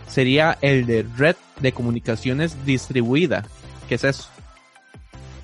sería 0.07 0.59
el 0.61 0.87
de 0.87 1.05
red 1.17 1.35
de 1.61 1.73
comunicaciones 1.73 2.65
distribuida. 2.65 3.45
¿Qué 3.89 3.97
es 3.97 4.05
eso? 4.05 4.29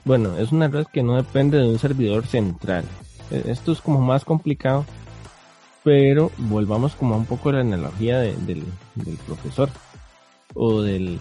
Bueno, 0.05 0.39
es 0.39 0.53
una 0.53 0.69
red 0.69 0.87
que 0.87 1.03
no 1.03 1.17
depende 1.17 1.59
de 1.59 1.69
un 1.69 1.79
servidor 1.81 2.25
central. 2.27 2.85
E, 3.33 3.51
esto 3.51 3.73
es 3.73 3.81
como 3.81 4.01
más 4.01 4.25
complicado, 4.25 4.87
pero 5.83 6.31
volvamos 6.39 6.95
como 6.95 7.15
a 7.15 7.19
un 7.19 7.27
poco 7.27 7.49
a 7.49 7.55
la 7.55 7.61
analogía 7.61 8.21
del, 8.21 8.63
profesor 9.27 9.71
o 10.55 10.83
del 10.83 11.19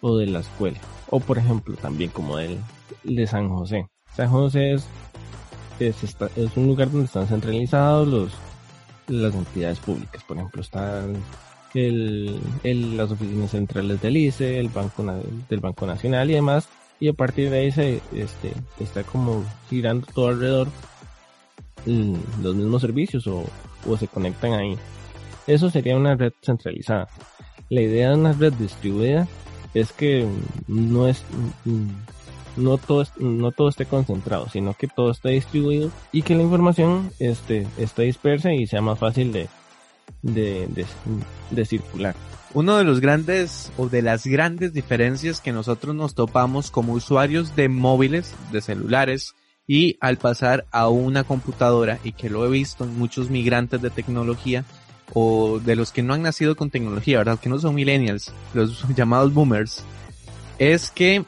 o 0.00 0.16
de 0.18 0.26
la 0.26 0.40
escuela 0.40 0.78
o 1.10 1.20
por 1.20 1.38
ejemplo 1.38 1.76
también 1.76 2.10
como 2.10 2.38
el 2.38 2.58
de 3.04 3.26
San 3.26 3.48
José. 3.48 3.86
San 4.14 4.30
José 4.30 4.74
es 4.74 4.86
es, 5.78 6.16
un 6.56 6.66
lugar 6.66 6.90
donde 6.90 7.06
están 7.06 7.26
centralizados 7.26 8.08
los 8.08 8.32
las 9.08 9.34
entidades 9.34 9.78
públicas. 9.78 10.24
Por 10.24 10.36
ejemplo, 10.36 10.62
están 10.62 11.14
el, 11.74 12.40
las 12.96 13.10
oficinas 13.10 13.50
centrales 13.50 14.00
del 14.00 14.16
ICE, 14.16 14.58
el 14.58 14.68
Banco 14.68 15.04
del 15.48 15.60
Banco 15.60 15.86
Nacional 15.86 16.30
y 16.30 16.34
demás 16.34 16.68
y 17.00 17.08
a 17.08 17.12
partir 17.12 17.50
de 17.50 17.58
ahí 17.58 17.70
se 17.70 18.00
este, 18.14 18.52
está 18.80 19.02
como 19.02 19.44
girando 19.68 20.06
todo 20.14 20.28
alrededor 20.28 20.68
los 21.84 22.54
mismos 22.54 22.82
servicios 22.82 23.26
o, 23.26 23.44
se 23.96 24.08
conectan 24.08 24.52
ahí. 24.54 24.76
Eso 25.46 25.70
sería 25.70 25.96
una 25.96 26.16
red 26.16 26.32
centralizada. 26.42 27.06
La 27.68 27.80
idea 27.80 28.10
de 28.10 28.16
una 28.16 28.32
red 28.32 28.52
distribuida 28.54 29.28
es 29.80 29.92
que 29.92 30.26
no 30.68 31.06
es 31.06 31.22
no 32.56 32.78
todo 32.78 33.04
no 33.18 33.52
todo 33.52 33.68
esté 33.68 33.84
concentrado, 33.84 34.48
sino 34.48 34.74
que 34.74 34.88
todo 34.88 35.10
esté 35.10 35.30
distribuido 35.30 35.90
y 36.12 36.22
que 36.22 36.34
la 36.34 36.42
información 36.42 37.10
este, 37.18 37.66
esté 37.76 38.02
dispersa 38.04 38.54
y 38.54 38.66
sea 38.66 38.80
más 38.80 38.98
fácil 38.98 39.32
de, 39.32 39.48
de, 40.22 40.86
de 41.50 41.64
circular. 41.66 42.14
Uno 42.54 42.78
de 42.78 42.84
los 42.84 43.00
grandes 43.00 43.70
o 43.76 43.88
de 43.88 44.00
las 44.00 44.26
grandes 44.26 44.72
diferencias 44.72 45.40
que 45.42 45.52
nosotros 45.52 45.94
nos 45.94 46.14
topamos 46.14 46.70
como 46.70 46.94
usuarios 46.94 47.54
de 47.54 47.68
móviles, 47.68 48.34
de 48.52 48.62
celulares, 48.62 49.34
y 49.66 49.98
al 50.00 50.16
pasar 50.16 50.64
a 50.70 50.88
una 50.88 51.24
computadora, 51.24 51.98
y 52.02 52.12
que 52.12 52.30
lo 52.30 52.46
he 52.46 52.48
visto 52.48 52.84
en 52.84 52.98
muchos 52.98 53.28
migrantes 53.28 53.82
de 53.82 53.90
tecnología, 53.90 54.64
o 55.12 55.60
de 55.60 55.76
los 55.76 55.92
que 55.92 56.02
no 56.02 56.14
han 56.14 56.22
nacido 56.22 56.56
con 56.56 56.70
tecnología, 56.70 57.18
¿verdad? 57.18 57.38
Que 57.38 57.48
no 57.48 57.58
son 57.58 57.74
millennials, 57.74 58.32
los 58.54 58.84
llamados 58.96 59.32
boomers, 59.32 59.82
es 60.58 60.90
que 60.90 61.24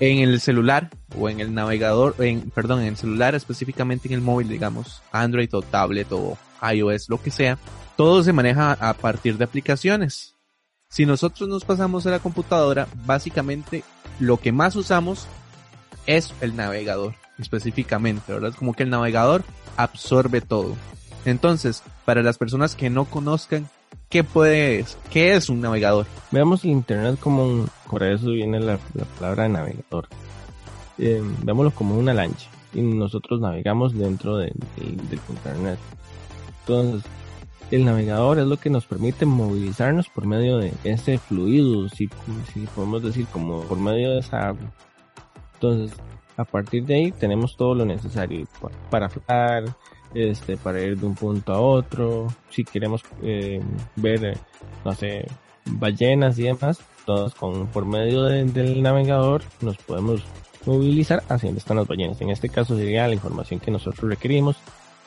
en 0.00 0.18
el 0.18 0.40
celular 0.40 0.90
o 1.18 1.28
en 1.28 1.40
el 1.40 1.54
navegador, 1.54 2.14
en, 2.18 2.50
perdón, 2.50 2.80
en 2.80 2.88
el 2.88 2.96
celular 2.96 3.34
específicamente 3.34 4.08
en 4.08 4.14
el 4.14 4.20
móvil, 4.20 4.48
digamos, 4.48 5.02
Android 5.12 5.54
o 5.54 5.62
tablet 5.62 6.10
o 6.10 6.38
iOS, 6.62 7.08
lo 7.08 7.20
que 7.20 7.30
sea, 7.30 7.58
todo 7.96 8.22
se 8.22 8.32
maneja 8.32 8.72
a 8.72 8.94
partir 8.94 9.36
de 9.36 9.44
aplicaciones. 9.44 10.34
Si 10.88 11.06
nosotros 11.06 11.48
nos 11.48 11.64
pasamos 11.64 12.06
a 12.06 12.10
la 12.10 12.18
computadora, 12.18 12.88
básicamente 13.06 13.84
lo 14.18 14.38
que 14.38 14.52
más 14.52 14.74
usamos 14.74 15.28
es 16.06 16.34
el 16.40 16.56
navegador, 16.56 17.14
específicamente, 17.38 18.32
¿verdad? 18.32 18.54
Como 18.54 18.74
que 18.74 18.82
el 18.82 18.90
navegador 18.90 19.44
absorbe 19.76 20.40
todo. 20.40 20.76
Entonces, 21.24 21.82
para 22.10 22.24
las 22.24 22.38
personas 22.38 22.74
que 22.74 22.90
no 22.90 23.04
conozcan, 23.04 23.68
¿qué 24.08 24.24
puede, 24.24 24.84
qué 25.12 25.36
es 25.36 25.48
un 25.48 25.60
navegador? 25.60 26.06
Veamos 26.32 26.64
el 26.64 26.70
internet 26.70 27.20
como 27.20 27.44
un, 27.44 27.68
por 27.88 28.02
eso 28.02 28.32
viene 28.32 28.58
la, 28.58 28.80
palabra 29.16 29.48
navegador. 29.48 30.08
Eh, 30.98 31.22
veámoslo 31.44 31.70
como 31.70 31.96
una 31.96 32.12
lancha 32.12 32.50
y 32.74 32.82
nosotros 32.82 33.40
navegamos 33.40 33.96
dentro 33.96 34.38
del 34.38 34.52
internet. 34.76 35.78
Entonces, 36.62 37.08
el 37.70 37.84
navegador 37.84 38.40
es 38.40 38.46
lo 38.46 38.56
que 38.56 38.70
nos 38.70 38.86
permite 38.86 39.24
movilizarnos 39.24 40.08
por 40.08 40.26
medio 40.26 40.58
de 40.58 40.72
ese 40.82 41.16
fluido, 41.18 41.88
si, 41.90 42.10
si 42.52 42.66
podemos 42.74 43.04
decir, 43.04 43.28
como 43.32 43.60
por 43.60 43.78
medio 43.78 44.10
de 44.10 44.18
esa 44.18 44.48
agua. 44.48 44.72
Entonces, 45.54 45.96
a 46.36 46.44
partir 46.44 46.84
de 46.86 46.94
ahí 46.96 47.12
tenemos 47.12 47.56
todo 47.56 47.76
lo 47.76 47.84
necesario 47.84 48.48
para 48.90 49.08
flotar, 49.08 49.62
este, 50.14 50.56
para 50.56 50.80
ir 50.80 50.98
de 50.98 51.06
un 51.06 51.14
punto 51.14 51.52
a 51.52 51.60
otro, 51.60 52.28
si 52.50 52.64
queremos 52.64 53.02
eh, 53.22 53.60
ver, 53.96 54.38
no 54.84 54.92
sé, 54.92 55.26
ballenas 55.64 56.38
y 56.38 56.44
demás, 56.44 56.80
todos 57.04 57.34
con, 57.34 57.66
por 57.68 57.86
medio 57.86 58.24
del 58.24 58.82
navegador 58.82 59.42
nos 59.60 59.76
podemos 59.78 60.22
movilizar 60.66 61.22
hacia 61.28 61.48
donde 61.48 61.60
están 61.60 61.76
las 61.76 61.86
ballenas. 61.86 62.20
En 62.20 62.30
este 62.30 62.48
caso 62.48 62.76
sería 62.76 63.08
la 63.08 63.14
información 63.14 63.60
que 63.60 63.70
nosotros 63.70 64.10
requerimos 64.10 64.56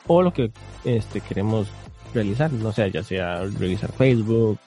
o 0.06 0.22
lo 0.22 0.32
que 0.32 0.50
este, 0.84 1.20
queremos 1.20 1.68
realizar, 2.12 2.52
no 2.52 2.72
sé, 2.72 2.90
ya 2.90 3.02
sea 3.02 3.44
revisar 3.44 3.92
Facebook, 3.92 4.58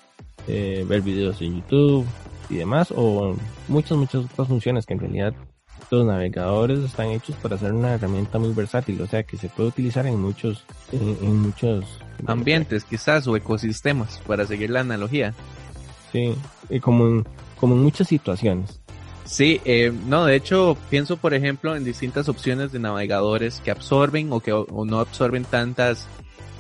eh, 0.48 0.86
ver 0.88 1.02
videos 1.02 1.42
en 1.42 1.62
YouTube 1.62 2.06
y 2.50 2.56
demás, 2.56 2.94
o 2.96 3.36
muchas, 3.68 3.98
muchas 3.98 4.26
otras 4.26 4.48
funciones 4.48 4.86
que 4.86 4.94
en 4.94 5.00
realidad 5.00 5.34
los 5.90 6.06
navegadores 6.06 6.80
están 6.80 7.08
hechos 7.08 7.36
para 7.38 7.58
ser 7.58 7.74
una 7.74 7.94
herramienta 7.94 8.40
muy 8.40 8.54
versátil, 8.54 9.02
o 9.02 9.08
sea 9.08 9.24
que 9.24 9.38
se 9.38 9.50
puede 9.50 9.70
utilizar 9.70 10.06
en 10.06 10.20
muchos, 10.20 10.64
en, 10.92 11.38
muchos 11.38 11.86
ambientes 12.26 12.84
quizás 12.84 13.28
o 13.28 13.36
ecosistemas, 13.36 14.20
para 14.28 14.46
seguir 14.46 14.70
la 14.70 14.82
analogía. 14.82 15.34
Sí, 16.12 16.36
y 16.70 16.80
como 16.80 17.08
en, 17.08 17.28
como 17.60 17.76
en 17.76 17.84
muchas 17.84 18.08
situaciones. 18.08 18.80
Sí, 19.26 19.60
eh, 19.66 19.92
no, 20.08 20.26
de 20.26 20.36
hecho 20.36 20.78
pienso 20.90 21.18
por 21.18 21.34
ejemplo 21.34 21.76
en 21.76 21.84
distintas 21.84 22.30
opciones 22.30 22.72
de 22.72 22.80
navegadores 22.80 23.60
que 23.60 23.72
absorben 23.72 24.32
o 24.32 24.40
que 24.40 24.54
o 24.54 24.86
no 24.86 25.00
absorben 25.00 25.44
tantas 25.44 26.08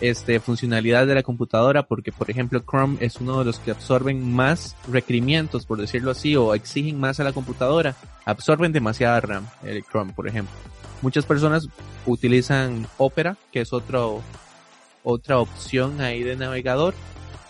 este, 0.02 0.40
funcionalidad 0.40 1.08
de 1.08 1.16
la 1.16 1.24
computadora 1.24 1.84
porque 1.84 2.12
por 2.12 2.30
ejemplo 2.30 2.64
Chrome 2.70 2.98
es 3.00 3.18
uno 3.18 3.40
de 3.40 3.46
los 3.46 3.60
que 3.60 3.72
absorben 3.72 4.34
más 4.34 4.76
requerimientos 4.88 5.66
por 5.66 5.80
decirlo 5.80 6.12
así 6.12 6.36
o 6.36 6.54
exigen 6.54 7.00
más 7.00 7.20
a 7.20 7.24
la 7.24 7.34
computadora 7.34 7.96
absorben 8.26 8.72
demasiada 8.72 9.20
RAM 9.22 9.48
el 9.64 9.84
Chrome 9.84 10.14
por 10.14 10.28
ejemplo 10.28 10.54
muchas 11.02 11.26
personas 11.26 11.68
utilizan 12.06 12.88
Opera 12.98 13.38
que 13.52 13.62
es 13.62 13.74
otra 13.74 15.40
opción 15.40 16.02
ahí 16.02 16.24
de 16.24 16.36
navegador 16.36 16.94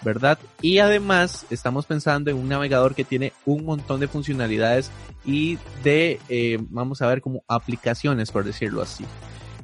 ¿verdad? 0.01 0.37
Y 0.61 0.79
además 0.79 1.45
estamos 1.49 1.85
pensando 1.85 2.29
en 2.29 2.37
un 2.37 2.47
navegador 2.47 2.95
que 2.95 3.03
tiene 3.03 3.33
un 3.45 3.65
montón 3.65 3.99
de 3.99 4.07
funcionalidades 4.07 4.91
y 5.25 5.57
de, 5.83 6.19
eh, 6.29 6.59
vamos 6.69 7.01
a 7.01 7.07
ver, 7.07 7.21
como 7.21 7.43
aplicaciones, 7.47 8.31
por 8.31 8.43
decirlo 8.45 8.81
así. 8.81 9.05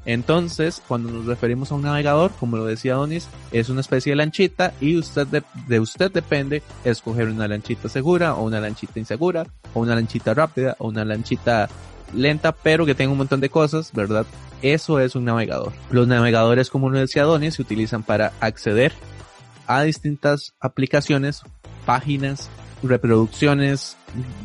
Entonces, 0.06 0.82
cuando 0.88 1.12
nos 1.12 1.26
referimos 1.26 1.72
a 1.72 1.76
un 1.76 1.84
navegador, 1.84 2.32
como 2.40 2.58
lo 2.58 2.66
decía 2.66 2.96
Donis, 2.96 3.28
es 3.52 3.70
una 3.70 3.82
especie 3.82 4.12
de 4.12 4.18
lanchita 4.18 4.74
y 4.82 4.98
usted 4.98 5.28
de, 5.68 5.80
usted 5.80 6.12
depende 6.12 6.62
escoger 6.84 7.30
una 7.30 7.48
lanchita 7.48 7.88
segura 7.88 8.36
o 8.36 8.44
una 8.44 8.60
lanchita 8.60 9.00
insegura 9.00 9.46
o 9.74 9.80
una 9.80 9.96
lanchita 9.96 10.34
rápida 10.34 10.76
o 10.80 10.90
una 10.90 11.06
lanchita 11.06 11.70
lenta 12.14 12.52
pero 12.52 12.86
que 12.86 12.96
tenga 12.96 13.12
un 13.12 13.18
montón 13.18 13.40
de 13.40 13.50
cosas, 13.50 13.92
¿verdad? 13.94 14.26
Eso 14.62 15.00
es 15.00 15.16
un 15.16 15.26
navegador. 15.26 15.72
Los 15.90 16.08
navegadores, 16.08 16.70
como 16.70 16.90
lo 16.90 17.00
decía 17.00 17.24
Donis, 17.24 17.56
se 17.56 17.62
utilizan 17.62 18.04
para 18.04 18.34
acceder 18.40 18.94
a 19.68 19.84
distintas 19.84 20.54
aplicaciones, 20.60 21.44
páginas, 21.86 22.50
reproducciones, 22.82 23.98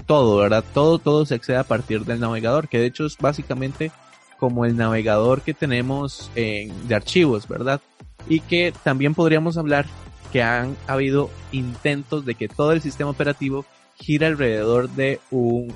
todo, 0.06 0.36
¿verdad? 0.38 0.64
Todo, 0.72 0.98
todo 0.98 1.26
se 1.26 1.34
accede 1.34 1.56
a 1.56 1.64
partir 1.64 2.04
del 2.04 2.20
navegador, 2.20 2.68
que 2.68 2.78
de 2.78 2.86
hecho 2.86 3.06
es 3.06 3.16
básicamente 3.18 3.90
como 4.38 4.64
el 4.64 4.76
navegador 4.76 5.42
que 5.42 5.54
tenemos 5.54 6.30
de 6.34 6.94
archivos, 6.94 7.48
¿verdad? 7.48 7.80
Y 8.28 8.40
que 8.40 8.72
también 8.84 9.14
podríamos 9.14 9.56
hablar 9.56 9.86
que 10.32 10.42
han 10.42 10.76
habido 10.86 11.30
intentos 11.52 12.24
de 12.24 12.34
que 12.34 12.48
todo 12.48 12.72
el 12.72 12.82
sistema 12.82 13.10
operativo 13.10 13.64
gira 13.96 14.26
alrededor 14.26 14.88
de 14.90 15.20
un, 15.30 15.72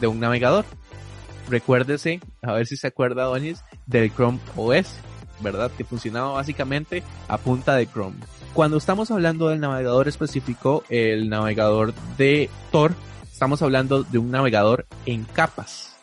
de 0.00 0.06
un 0.06 0.20
navegador. 0.20 0.64
Recuérdese, 1.48 2.20
a 2.42 2.52
ver 2.52 2.66
si 2.66 2.76
se 2.76 2.86
acuerda, 2.86 3.24
Donis, 3.24 3.62
del 3.86 4.12
Chrome 4.12 4.38
OS, 4.56 4.94
¿verdad? 5.40 5.70
Que 5.76 5.84
funcionaba 5.84 6.32
básicamente 6.32 7.02
a 7.28 7.38
punta 7.38 7.74
de 7.74 7.86
Chrome. 7.86 8.16
Cuando 8.54 8.78
estamos 8.78 9.10
hablando 9.10 9.48
del 9.48 9.60
navegador 9.60 10.08
específico, 10.08 10.84
el 10.88 11.28
navegador 11.28 11.94
de 12.16 12.50
Tor, 12.72 12.94
estamos 13.30 13.62
hablando 13.62 14.02
de 14.02 14.18
un 14.18 14.30
navegador 14.30 14.86
en 15.06 15.24
capas. 15.24 15.96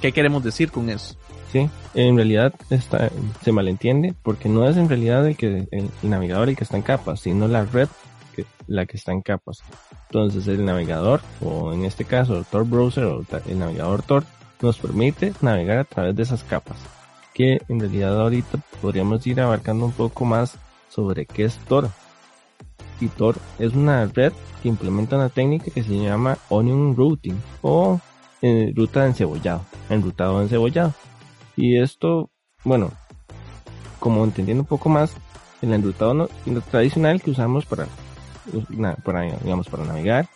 ¿Qué 0.00 0.12
queremos 0.12 0.44
decir 0.44 0.70
con 0.70 0.90
eso? 0.90 1.16
Sí, 1.52 1.70
en 1.94 2.16
realidad 2.16 2.54
se 3.42 3.52
malentiende 3.52 4.14
porque 4.22 4.50
no 4.50 4.68
es 4.68 4.76
en 4.76 4.88
realidad 4.88 5.26
el 5.26 5.36
que 5.36 5.66
el, 5.70 5.90
navegador 6.02 6.50
el 6.50 6.56
que 6.56 6.64
está 6.64 6.76
en 6.76 6.82
capas, 6.82 7.20
sino 7.20 7.48
la 7.48 7.64
red 7.64 7.88
que, 8.36 8.44
la 8.66 8.84
que 8.84 8.98
está 8.98 9.12
en 9.12 9.22
capas. 9.22 9.62
Entonces 10.08 10.46
el 10.46 10.64
navegador, 10.64 11.22
o 11.40 11.72
en 11.72 11.84
este 11.84 12.04
caso 12.04 12.36
el 12.36 12.44
Tor 12.44 12.64
Browser 12.64 13.04
o 13.04 13.24
el 13.46 13.58
navegador 13.58 14.02
Tor, 14.02 14.24
nos 14.60 14.78
permite 14.78 15.32
navegar 15.40 15.78
a 15.78 15.84
través 15.84 16.14
de 16.16 16.22
esas 16.22 16.44
capas. 16.44 16.76
Que 17.32 17.62
en 17.68 17.80
realidad 17.80 18.20
ahorita 18.20 18.58
podríamos 18.82 19.26
ir 19.26 19.40
abarcando 19.40 19.86
un 19.86 19.92
poco 19.92 20.24
más 20.24 20.58
sobre 20.88 21.24
qué 21.24 21.44
es 21.44 21.56
Tor. 21.58 21.88
Y 23.00 23.08
Tor 23.08 23.36
es 23.58 23.72
una 23.72 24.04
red 24.06 24.32
que 24.62 24.68
implementa 24.68 25.16
una 25.16 25.28
técnica 25.28 25.70
que 25.70 25.82
se 25.82 25.98
llama 25.98 26.36
Onion 26.48 26.96
Routing 26.96 27.40
o 27.62 28.00
eh, 28.42 28.72
ruta 28.76 29.02
de 29.02 29.08
encebollado, 29.08 29.62
enrutado 29.88 30.42
encebollado. 30.42 30.92
Y 31.58 31.76
esto, 31.76 32.30
bueno, 32.62 32.92
como 33.98 34.22
entendiendo 34.22 34.62
un 34.62 34.68
poco 34.68 34.88
más, 34.88 35.12
el 35.60 35.72
enrutado 35.72 36.30
tradicional 36.70 37.20
que 37.20 37.32
usamos 37.32 37.66
para, 37.66 37.88
para, 39.02 39.22
digamos, 39.22 39.68
para 39.68 39.84
navegar 39.84 40.28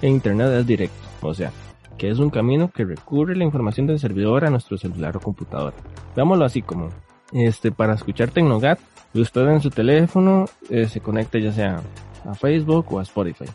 en 0.00 0.12
Internet 0.12 0.52
es 0.60 0.66
directo, 0.68 0.96
o 1.22 1.34
sea, 1.34 1.50
que 1.98 2.08
es 2.08 2.20
un 2.20 2.30
camino 2.30 2.70
que 2.70 2.84
recurre 2.84 3.34
la 3.34 3.42
información 3.42 3.88
del 3.88 3.98
servidor 3.98 4.44
a 4.44 4.50
nuestro 4.50 4.78
celular 4.78 5.16
o 5.16 5.20
computadora. 5.20 5.74
Veámoslo 6.14 6.44
así 6.44 6.62
como, 6.62 6.90
este, 7.32 7.72
para 7.72 7.94
escuchar 7.94 8.30
Tecnogat, 8.30 8.78
usted 9.12 9.48
en 9.48 9.60
su 9.60 9.70
teléfono 9.70 10.44
eh, 10.68 10.86
se 10.86 11.00
conecta 11.00 11.40
ya 11.40 11.50
sea 11.50 11.82
a 12.24 12.34
Facebook 12.36 12.86
o 12.92 13.00
a 13.00 13.02
Spotify. 13.02 13.46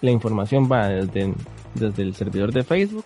La 0.00 0.10
información 0.10 0.66
va 0.66 0.88
desde, 0.88 1.34
desde 1.74 2.02
el 2.02 2.14
servidor 2.14 2.54
de 2.54 2.64
Facebook 2.64 3.04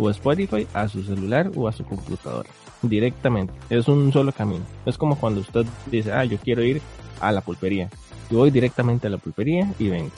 o 0.00 0.10
Spotify 0.10 0.66
a 0.72 0.88
su 0.88 1.02
celular 1.02 1.50
o 1.54 1.68
a 1.68 1.72
su 1.72 1.84
computadora. 1.84 2.48
Directamente. 2.82 3.52
Es 3.68 3.88
un 3.88 4.12
solo 4.12 4.32
camino. 4.32 4.64
Es 4.86 4.96
como 4.96 5.16
cuando 5.16 5.40
usted 5.40 5.66
dice, 5.90 6.12
ah, 6.12 6.24
yo 6.24 6.38
quiero 6.38 6.62
ir 6.62 6.80
a 7.20 7.30
la 7.30 7.42
pulpería. 7.42 7.90
Yo 8.30 8.38
voy 8.38 8.50
directamente 8.50 9.06
a 9.06 9.10
la 9.10 9.18
pulpería 9.18 9.72
y 9.78 9.88
vengo. 9.88 10.10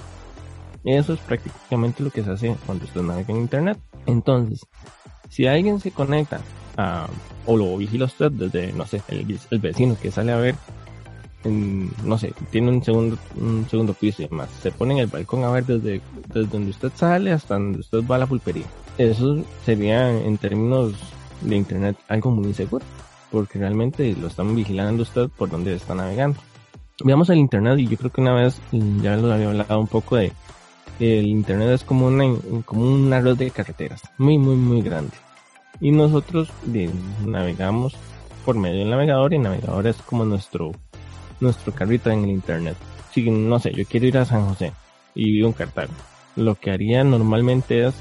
Eso 0.84 1.14
es 1.14 1.20
prácticamente 1.20 2.02
lo 2.02 2.10
que 2.10 2.22
se 2.22 2.30
hace 2.30 2.56
cuando 2.66 2.84
usted 2.84 3.02
navega 3.02 3.32
en 3.32 3.40
internet. 3.40 3.78
Entonces, 4.06 4.66
si 5.28 5.46
alguien 5.46 5.80
se 5.80 5.90
conecta 5.90 6.40
a, 6.76 7.08
o 7.46 7.56
lo 7.56 7.76
vigila 7.76 8.04
usted 8.04 8.30
desde, 8.30 8.72
no 8.72 8.86
sé, 8.86 9.02
el, 9.08 9.38
el 9.50 9.58
vecino 9.58 9.96
que 10.00 10.10
sale 10.10 10.32
a 10.32 10.36
ver 10.36 10.54
no 11.48 12.18
sé, 12.18 12.32
tiene 12.50 12.70
un 12.70 12.84
segundo, 12.84 13.18
un 13.36 13.66
segundo 13.68 13.94
piso 13.94 14.22
y 14.22 14.28
demás. 14.28 14.48
Se 14.62 14.70
pone 14.70 14.94
en 14.94 15.00
el 15.00 15.06
balcón 15.08 15.44
a 15.44 15.50
ver 15.50 15.64
desde, 15.64 16.00
desde 16.28 16.48
donde 16.48 16.70
usted 16.70 16.92
sale 16.94 17.32
hasta 17.32 17.54
donde 17.54 17.80
usted 17.80 17.98
va 18.06 18.16
a 18.16 18.20
la 18.20 18.26
pulpería. 18.26 18.66
Eso 18.98 19.42
sería 19.64 20.10
en 20.10 20.38
términos 20.38 20.94
de 21.40 21.56
internet 21.56 21.96
algo 22.08 22.30
muy 22.30 22.46
inseguro, 22.46 22.84
porque 23.30 23.58
realmente 23.58 24.14
lo 24.20 24.28
están 24.28 24.54
vigilando 24.54 25.02
usted 25.02 25.28
por 25.28 25.50
donde 25.50 25.74
está 25.74 25.94
navegando. 25.94 26.38
Veamos 27.04 27.30
el 27.30 27.38
internet 27.38 27.78
y 27.78 27.88
yo 27.88 27.96
creo 27.96 28.12
que 28.12 28.20
una 28.20 28.34
vez 28.34 28.60
ya 28.70 29.16
lo 29.16 29.32
había 29.32 29.48
hablado 29.48 29.80
un 29.80 29.88
poco 29.88 30.16
de 30.16 30.32
el 31.00 31.26
internet 31.26 31.70
es 31.70 31.84
como 31.84 32.06
una, 32.06 32.24
como 32.64 32.84
una 32.84 33.20
red 33.20 33.36
de 33.36 33.50
carreteras, 33.50 34.02
muy 34.18 34.38
muy 34.38 34.56
muy 34.56 34.82
grande. 34.82 35.16
Y 35.80 35.90
nosotros 35.90 36.50
navegamos 37.26 37.96
por 38.44 38.56
medio 38.56 38.80
del 38.80 38.90
navegador 38.90 39.32
y 39.32 39.36
el 39.36 39.42
navegador 39.42 39.86
es 39.86 39.96
como 39.96 40.24
nuestro 40.24 40.72
nuestro 41.40 41.72
carrito 41.72 42.10
en 42.10 42.24
el 42.24 42.30
internet. 42.30 42.76
Si, 43.12 43.28
no 43.30 43.58
sé, 43.58 43.72
yo 43.72 43.84
quiero 43.84 44.06
ir 44.06 44.18
a 44.18 44.24
San 44.24 44.46
José 44.46 44.72
y 45.14 45.32
vivo 45.32 45.48
en 45.48 45.54
Cartago. 45.54 45.92
Lo 46.36 46.54
que 46.54 46.70
haría 46.70 47.04
normalmente 47.04 47.86
es, 47.86 47.94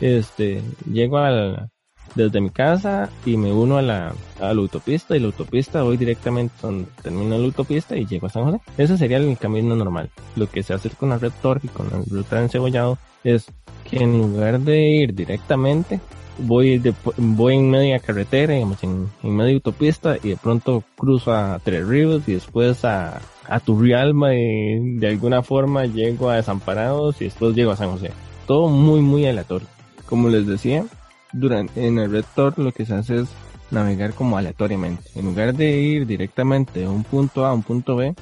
este, 0.00 0.62
llego 0.90 1.18
a 1.18 1.68
desde 2.14 2.40
mi 2.40 2.50
casa 2.50 3.10
y 3.24 3.36
me 3.36 3.52
uno 3.52 3.78
a 3.78 3.82
la, 3.82 4.14
a 4.40 4.54
la 4.54 4.60
autopista 4.60 5.16
y 5.16 5.20
la 5.20 5.26
autopista 5.26 5.82
voy 5.82 5.96
directamente 5.96 6.54
donde 6.62 6.86
termino 7.02 7.36
la 7.36 7.44
autopista 7.44 7.96
y 7.96 8.06
llego 8.06 8.26
a 8.26 8.30
San 8.30 8.44
José. 8.44 8.60
Ese 8.78 8.96
sería 8.96 9.18
el 9.18 9.36
camino 9.38 9.76
normal. 9.76 10.10
Lo 10.34 10.48
que 10.48 10.62
se 10.62 10.72
hace 10.72 10.90
con 10.90 11.10
la 11.10 11.18
red 11.18 11.32
Tor 11.42 11.60
y 11.62 11.68
con 11.68 11.88
la 11.90 11.98
ruta 12.08 12.36
de 12.36 12.42
encebollado 12.42 12.98
es 13.24 13.46
que 13.84 13.98
en 13.98 14.18
lugar 14.18 14.60
de 14.60 14.88
ir 14.88 15.14
directamente 15.14 16.00
voy 16.38 16.78
de, 16.78 16.94
voy 17.16 17.54
en 17.54 17.70
media 17.70 17.98
carretera, 17.98 18.54
digamos, 18.54 18.82
en, 18.82 19.08
en 19.22 19.36
media 19.36 19.54
autopista 19.54 20.16
y 20.22 20.30
de 20.30 20.36
pronto 20.36 20.84
cruzo 20.96 21.32
a 21.34 21.58
Tres 21.62 21.86
Ríos 21.86 22.22
y 22.28 22.34
después 22.34 22.84
a, 22.84 23.20
a 23.48 23.60
Turrialba 23.60 24.34
y 24.34 24.96
de 24.98 25.08
alguna 25.08 25.42
forma 25.42 25.86
llego 25.86 26.30
a 26.30 26.36
Desamparados 26.36 27.20
y 27.20 27.24
después 27.24 27.54
llego 27.54 27.72
a 27.72 27.76
San 27.76 27.90
José. 27.90 28.10
Todo 28.46 28.68
muy, 28.68 29.00
muy 29.00 29.26
aleatorio. 29.26 29.75
Como 30.08 30.28
les 30.28 30.46
decía, 30.46 30.84
durante, 31.32 31.86
en 31.86 31.98
el 31.98 32.10
Red 32.10 32.24
lo 32.56 32.72
que 32.72 32.86
se 32.86 32.94
hace 32.94 33.22
es 33.22 33.28
navegar 33.70 34.14
como 34.14 34.38
aleatoriamente. 34.38 35.02
En 35.14 35.26
lugar 35.26 35.54
de 35.54 35.80
ir 35.80 36.06
directamente 36.06 36.80
de 36.80 36.88
un 36.88 37.04
punto 37.04 37.44
A 37.44 37.50
a 37.50 37.54
un 37.54 37.62
punto 37.62 37.96
B, 37.96 38.14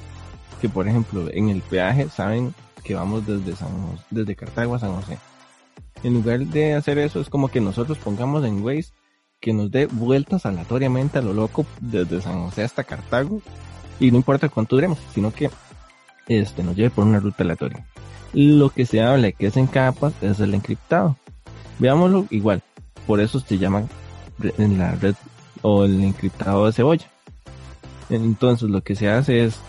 que 0.61 0.69
por 0.69 0.87
ejemplo 0.87 1.27
en 1.31 1.49
el 1.49 1.61
peaje 1.61 2.09
saben 2.09 2.53
que 2.83 2.95
vamos 2.95 3.25
desde 3.25 3.55
San 3.55 3.69
desde 4.09 4.35
Cartago 4.35 4.75
a 4.75 4.79
San 4.79 4.95
José 4.95 5.17
en 6.05 6.13
lugar 6.13 6.39
de 6.39 6.73
hacer 6.75 6.99
eso, 6.99 7.19
es 7.19 7.29
como 7.29 7.47
que 7.47 7.59
nosotros 7.59 7.97
pongamos 7.97 8.45
en 8.45 8.63
Waze 8.63 8.93
que 9.39 9.53
nos 9.53 9.71
dé 9.71 9.87
vueltas 9.87 10.45
aleatoriamente 10.45 11.17
a 11.17 11.21
lo 11.21 11.33
loco 11.33 11.65
desde 11.81 12.21
San 12.21 12.43
José 12.45 12.63
hasta 12.63 12.83
Cartago 12.83 13.41
y 13.99 14.11
no 14.11 14.17
importa 14.17 14.49
cuánto 14.49 14.75
duremos, 14.75 14.99
sino 15.13 15.31
que 15.31 15.49
este 16.27 16.63
nos 16.63 16.75
lleve 16.75 16.91
por 16.91 17.05
una 17.05 17.19
ruta 17.19 17.43
aleatoria. 17.43 17.85
Lo 18.33 18.69
que 18.69 18.85
se 18.85 19.01
habla 19.01 19.31
que 19.31 19.47
es 19.47 19.57
en 19.57 19.67
capas 19.67 20.13
es 20.21 20.39
el 20.39 20.53
encriptado. 20.53 21.17
Veámoslo 21.79 22.25
igual, 22.29 22.61
por 23.05 23.19
eso 23.19 23.39
se 23.39 23.57
llama 23.57 23.83
en 24.57 24.77
la 24.77 24.95
red 24.95 25.15
o 25.61 25.85
el 25.85 26.03
encriptado 26.03 26.65
de 26.65 26.73
cebolla. 26.73 27.07
Entonces 28.09 28.69
lo 28.69 28.81
que 28.81 28.95
se 28.95 29.09
hace 29.09 29.45
es 29.45 29.59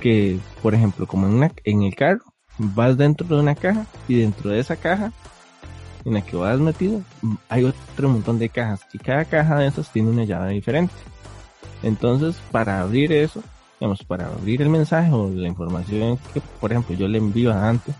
que, 0.00 0.38
por 0.62 0.74
ejemplo, 0.74 1.06
como 1.06 1.26
en, 1.26 1.82
el 1.82 1.94
carro, 1.94 2.24
vas 2.58 2.96
dentro 2.96 3.26
de 3.26 3.40
una 3.40 3.54
caja 3.54 3.86
y 4.08 4.20
dentro 4.20 4.50
de 4.50 4.60
esa 4.60 4.76
caja 4.76 5.12
en 6.04 6.14
la 6.14 6.22
que 6.22 6.36
vas 6.36 6.58
metido, 6.58 7.02
hay 7.48 7.64
otro 7.64 8.08
montón 8.08 8.38
de 8.38 8.48
cajas 8.48 8.80
y 8.92 8.98
cada 8.98 9.24
caja 9.24 9.58
de 9.58 9.66
esas 9.66 9.90
tiene 9.92 10.10
una 10.10 10.24
llave 10.24 10.54
diferente. 10.54 10.94
Entonces, 11.82 12.36
para 12.50 12.80
abrir 12.80 13.12
eso, 13.12 13.42
digamos, 13.78 14.02
para 14.02 14.26
abrir 14.26 14.62
el 14.62 14.70
mensaje 14.70 15.12
o 15.12 15.28
la 15.28 15.48
información 15.48 16.18
que, 16.32 16.40
por 16.60 16.72
ejemplo, 16.72 16.96
yo 16.96 17.06
le 17.06 17.18
envío 17.18 17.52
a 17.52 17.68
antes, 17.68 17.94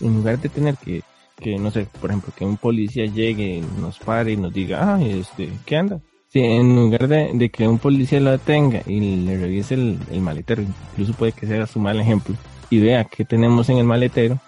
en 0.00 0.14
lugar 0.14 0.38
de 0.38 0.48
tener 0.48 0.76
que, 0.76 1.02
que 1.36 1.58
no 1.58 1.70
sé, 1.70 1.86
por 2.00 2.10
ejemplo, 2.10 2.32
que 2.36 2.44
un 2.44 2.56
policía 2.56 3.06
llegue, 3.06 3.62
nos 3.80 3.98
pare 3.98 4.32
y 4.32 4.36
nos 4.36 4.52
diga, 4.52 4.94
ah, 4.94 5.02
este, 5.02 5.50
¿qué 5.64 5.76
anda? 5.76 6.00
Si 6.28 6.40
en 6.40 6.74
lugar 6.74 7.08
de, 7.08 7.50
que 7.50 7.68
un 7.68 7.78
policía 7.78 8.20
lo 8.20 8.30
detenga 8.32 8.82
y 8.86 9.16
le 9.24 9.38
revise 9.38 9.74
el, 9.74 9.98
el 10.10 10.20
maletero, 10.20 10.62
incluso 10.62 11.12
puede 11.12 11.32
que 11.32 11.46
sea 11.46 11.66
su 11.66 11.78
mal 11.78 12.00
ejemplo, 12.00 12.34
y 12.70 12.80
vea 12.80 13.04
qué 13.04 13.24
tenemos 13.24 13.68
en 13.68 13.78
el 13.78 13.84
maletero, 13.84 14.38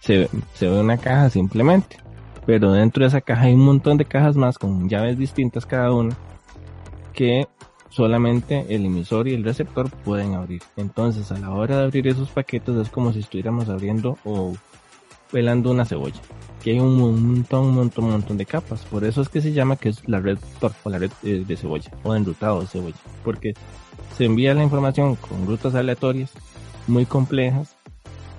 se, 0.00 0.28
se 0.54 0.68
ve 0.68 0.80
una 0.80 0.98
caja 0.98 1.30
simplemente 1.30 2.04
pero 2.46 2.72
dentro 2.72 3.02
de 3.02 3.08
esa 3.08 3.20
caja 3.20 3.42
hay 3.42 3.54
un 3.54 3.64
montón 3.64 3.96
de 3.96 4.04
cajas 4.04 4.36
más 4.36 4.58
con 4.58 4.88
llaves 4.88 5.18
distintas 5.18 5.66
cada 5.66 5.92
una 5.92 6.16
que 7.12 7.46
solamente 7.88 8.66
el 8.68 8.84
emisor 8.84 9.28
y 9.28 9.34
el 9.34 9.44
receptor 9.44 9.88
pueden 9.88 10.34
abrir. 10.34 10.62
Entonces 10.76 11.30
a 11.30 11.38
la 11.38 11.50
hora 11.50 11.78
de 11.78 11.84
abrir 11.84 12.08
esos 12.08 12.30
paquetes 12.30 12.74
es 12.76 12.88
como 12.88 13.12
si 13.12 13.20
estuviéramos 13.20 13.68
abriendo 13.68 14.18
o 14.24 14.54
pelando 15.34 15.72
una 15.72 15.84
cebolla. 15.84 16.20
Que 16.62 16.70
hay 16.70 16.78
un 16.78 16.96
montón, 16.96 17.66
un 17.66 17.74
montón, 17.74 18.04
un 18.04 18.12
montón 18.12 18.36
de 18.36 18.46
capas. 18.46 18.82
Por 18.84 19.04
eso 19.04 19.20
es 19.20 19.28
que 19.28 19.40
se 19.40 19.52
llama 19.52 19.74
que 19.74 19.88
es 19.88 20.08
la 20.08 20.20
red 20.20 20.38
o 20.62 20.88
la 20.88 20.98
red 20.98 21.10
eh, 21.24 21.42
de 21.44 21.56
cebolla 21.56 21.90
o 22.04 22.14
enrutado 22.14 22.60
de 22.60 22.68
cebolla. 22.68 22.94
Porque 23.24 23.54
se 24.16 24.26
envía 24.26 24.54
la 24.54 24.62
información 24.62 25.16
con 25.16 25.44
rutas 25.44 25.74
aleatorias 25.74 26.30
muy 26.86 27.04
complejas 27.04 27.74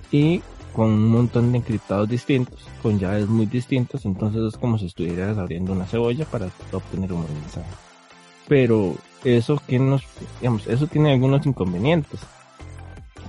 y 0.09 0.41
con 0.71 0.89
un 0.89 1.09
montón 1.09 1.51
de 1.51 1.57
encriptados 1.57 2.07
distintos, 2.07 2.65
con 2.81 2.97
llaves 2.97 3.27
muy 3.27 3.45
distintas, 3.45 4.05
entonces 4.05 4.41
es 4.43 4.57
como 4.57 4.77
si 4.77 4.85
estuvieras 4.85 5.37
abriendo 5.37 5.73
una 5.73 5.85
cebolla 5.85 6.25
para 6.25 6.47
obtener 6.71 7.11
un 7.11 7.23
mensaje. 7.23 7.69
Pero 8.47 8.95
eso 9.23 9.61
que 9.67 9.79
nos, 9.79 10.03
digamos, 10.39 10.67
eso 10.67 10.87
tiene 10.87 11.13
algunos 11.13 11.45
inconvenientes, 11.45 12.21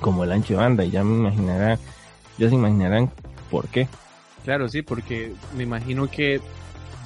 como 0.00 0.24
el 0.24 0.32
ancho 0.32 0.54
de 0.54 0.60
banda, 0.60 0.84
y 0.84 0.90
ya 0.90 1.04
me 1.04 1.16
imaginarán, 1.16 1.78
ya 2.36 2.48
se 2.48 2.54
imaginarán 2.54 3.10
por 3.56 3.68
qué. 3.68 3.88
Claro, 4.44 4.68
sí, 4.68 4.82
porque 4.82 5.32
me 5.56 5.62
imagino 5.62 6.10
que 6.10 6.42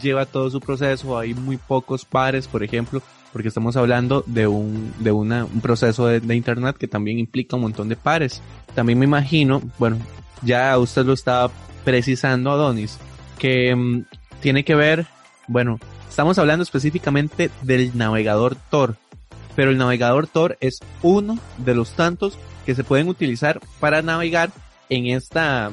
lleva 0.03 0.27
todo 0.27 0.51
su 0.51 0.59
proceso, 0.59 1.17
hay 1.17 1.33
muy 1.33 1.59
pocos 1.59 2.05
pares, 2.05 2.49
por 2.49 2.65
ejemplo, 2.65 3.01
porque 3.33 3.47
estamos 3.47 3.77
hablando 3.77 4.25
de 4.27 4.49
un, 4.49 4.93
de 4.99 5.13
un 5.13 5.61
proceso 5.63 6.09
de, 6.09 6.19
de 6.19 6.35
internet 6.35 6.77
que 6.77 6.89
también 6.89 7.21
implica 7.21 7.55
un 7.55 7.63
montón 7.63 7.89
de 7.89 7.95
pares. 7.95 8.43
También 8.75 8.99
me 8.99 9.05
imagino, 9.05 9.63
bueno, 9.79 9.99
ya 10.43 10.77
usted 10.77 11.05
lo 11.05 11.13
estaba 11.13 11.53
precisando, 11.85 12.51
Adonis, 12.51 12.99
que 13.39 13.77
mm, 13.77 14.07
tiene 14.41 14.65
que 14.65 14.75
ver, 14.75 15.07
bueno, 15.47 15.79
estamos 16.09 16.37
hablando 16.37 16.65
específicamente 16.65 17.49
del 17.63 17.97
navegador 17.97 18.57
Tor, 18.71 18.97
pero 19.55 19.71
el 19.71 19.79
navegador 19.79 20.27
Tor 20.27 20.59
es 20.61 20.81
uno 21.03 21.39
de 21.59 21.77
los 21.77 21.93
tantos 21.93 22.37
que 22.67 22.75
se 22.75 22.83
pueden 22.83 23.07
utilizar 23.07 23.61
para 23.79 24.03
navegar 24.03 24.51
en 24.89 25.07
esta 25.07 25.71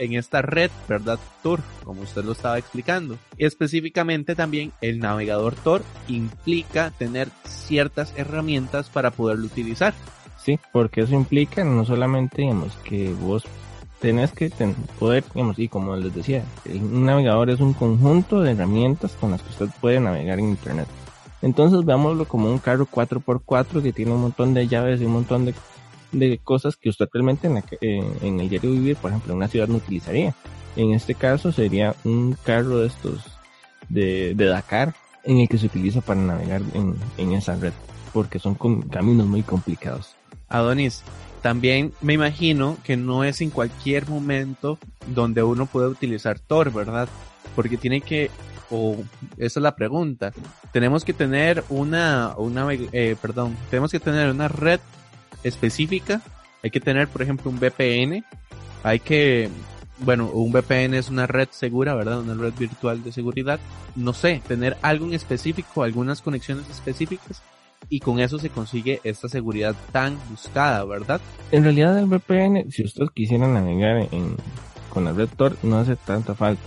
en 0.00 0.14
esta 0.14 0.42
red, 0.42 0.70
¿verdad? 0.88 1.18
Tor, 1.42 1.60
como 1.84 2.02
usted 2.02 2.24
lo 2.24 2.32
estaba 2.32 2.58
explicando. 2.58 3.18
Específicamente 3.38 4.34
también 4.34 4.72
el 4.80 4.98
navegador 4.98 5.54
Tor 5.54 5.82
implica 6.08 6.90
tener 6.90 7.28
ciertas 7.44 8.12
herramientas 8.16 8.88
para 8.88 9.10
poderlo 9.10 9.46
utilizar. 9.46 9.94
Sí, 10.42 10.58
porque 10.72 11.02
eso 11.02 11.14
implica 11.14 11.64
no 11.64 11.84
solamente, 11.84 12.42
digamos, 12.42 12.74
que 12.82 13.12
vos 13.12 13.44
tenés 14.00 14.32
que 14.32 14.50
poder, 14.98 15.22
digamos, 15.34 15.58
y 15.58 15.68
como 15.68 15.94
les 15.96 16.14
decía, 16.14 16.44
un 16.64 17.04
navegador 17.04 17.50
es 17.50 17.60
un 17.60 17.74
conjunto 17.74 18.40
de 18.40 18.52
herramientas 18.52 19.12
con 19.20 19.32
las 19.32 19.42
que 19.42 19.50
usted 19.50 19.68
puede 19.80 20.00
navegar 20.00 20.38
en 20.38 20.48
Internet. 20.48 20.88
Entonces 21.42 21.84
veámoslo 21.84 22.26
como 22.26 22.50
un 22.50 22.58
carro 22.58 22.86
4x4 22.90 23.82
que 23.82 23.92
tiene 23.92 24.12
un 24.12 24.22
montón 24.22 24.52
de 24.54 24.66
llaves 24.66 25.00
y 25.00 25.04
un 25.04 25.12
montón 25.12 25.46
de, 25.46 25.54
de 26.12 26.38
cosas 26.38 26.76
que 26.76 26.88
usted 26.88 27.08
realmente 27.12 27.46
en, 27.46 27.58
eh, 27.80 28.02
en, 28.22 28.40
el 28.40 28.48
diario 28.48 28.70
vivir, 28.70 28.96
por 28.96 29.10
ejemplo, 29.10 29.32
en 29.32 29.38
una 29.38 29.48
ciudad 29.48 29.68
no 29.68 29.76
utilizaría. 29.76 30.34
En 30.76 30.92
este 30.92 31.14
caso 31.14 31.52
sería 31.52 31.94
un 32.04 32.36
carro 32.44 32.78
de 32.78 32.86
estos 32.86 33.22
de, 33.88 34.34
de 34.34 34.44
Dakar 34.46 34.94
en 35.24 35.38
el 35.38 35.48
que 35.48 35.58
se 35.58 35.66
utiliza 35.66 36.00
para 36.00 36.20
navegar 36.20 36.62
en, 36.74 36.96
en 37.18 37.32
esa 37.32 37.56
red, 37.56 37.72
porque 38.12 38.38
son 38.38 38.54
caminos 38.88 39.26
muy 39.26 39.42
complicados. 39.42 40.14
Adonis, 40.48 41.02
también 41.42 41.92
me 42.00 42.14
imagino 42.14 42.76
que 42.84 42.96
no 42.96 43.24
es 43.24 43.40
en 43.40 43.50
cualquier 43.50 44.08
momento 44.08 44.78
donde 45.06 45.42
uno 45.42 45.66
puede 45.66 45.88
utilizar 45.88 46.38
Tor, 46.38 46.72
¿verdad? 46.72 47.08
Porque 47.56 47.76
tiene 47.76 48.00
que, 48.00 48.30
o 48.70 48.96
esa 49.36 49.60
es 49.60 49.62
la 49.62 49.76
pregunta, 49.76 50.32
tenemos 50.72 51.04
que 51.04 51.12
tener 51.12 51.64
una, 51.68 52.34
una, 52.36 52.66
eh, 52.72 53.16
perdón, 53.20 53.56
tenemos 53.70 53.90
que 53.90 54.00
tener 54.00 54.30
una 54.30 54.48
red 54.48 54.80
específica, 55.42 56.20
hay 56.62 56.70
que 56.70 56.80
tener, 56.80 57.08
por 57.08 57.22
ejemplo, 57.22 57.50
un 57.50 57.58
VPN, 57.58 58.24
hay 58.82 59.00
que, 59.00 59.48
bueno, 59.98 60.30
un 60.32 60.52
VPN 60.52 60.94
es 60.94 61.08
una 61.08 61.26
red 61.26 61.48
segura, 61.50 61.94
¿verdad? 61.94 62.20
Una 62.20 62.34
red 62.34 62.52
virtual 62.58 63.02
de 63.02 63.12
seguridad. 63.12 63.60
No 63.96 64.12
sé, 64.12 64.42
tener 64.46 64.76
algo 64.82 65.06
en 65.06 65.14
específico, 65.14 65.82
algunas 65.82 66.20
conexiones 66.20 66.68
específicas 66.68 67.42
y 67.88 68.00
con 68.00 68.20
eso 68.20 68.38
se 68.38 68.50
consigue 68.50 69.00
esta 69.04 69.28
seguridad 69.28 69.74
tan 69.92 70.18
buscada, 70.28 70.84
¿verdad? 70.84 71.20
En 71.50 71.64
realidad 71.64 71.98
el 71.98 72.06
VPN, 72.06 72.70
si 72.70 72.84
usted 72.84 73.06
quisiera 73.14 73.48
navegar 73.48 74.08
en, 74.12 74.36
con 74.90 75.04
la 75.04 75.12
red 75.12 75.28
Tor, 75.36 75.56
no 75.62 75.78
hace 75.78 75.96
tanta 75.96 76.34
falta. 76.34 76.62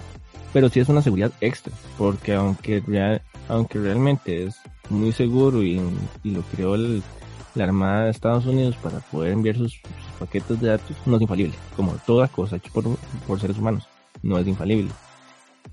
Pero 0.52 0.70
sí 0.70 0.80
es 0.80 0.90
una 0.90 1.02
seguridad 1.02 1.32
extra, 1.42 1.74
porque 1.98 2.34
aunque, 2.34 2.82
real, 2.86 3.22
aunque 3.48 3.80
realmente 3.80 4.46
es 4.46 4.58
muy 4.90 5.12
seguro 5.12 5.64
y, 5.64 5.82
y 6.24 6.32
lo 6.32 6.42
creó 6.44 6.76
la 7.56 7.66
Armada 7.66 8.06
de 8.06 8.12
Estados 8.12 8.46
Unidos 8.46 8.76
para 8.82 9.00
poder 9.00 9.34
enviar 9.34 9.58
sus, 9.58 9.80
paquetes 10.20 10.60
de 10.60 10.70
datos, 10.70 10.96
no 11.06 11.16
es 11.18 11.22
infalible, 11.22 11.56
como 11.76 11.94
toda 12.06 12.28
cosa 12.28 12.56
hecha 12.56 12.70
por, 12.72 12.86
por 13.28 13.40
seres 13.40 13.58
humanos, 13.58 13.88
no 14.22 14.38
es 14.38 14.48
infalible. 14.48 14.92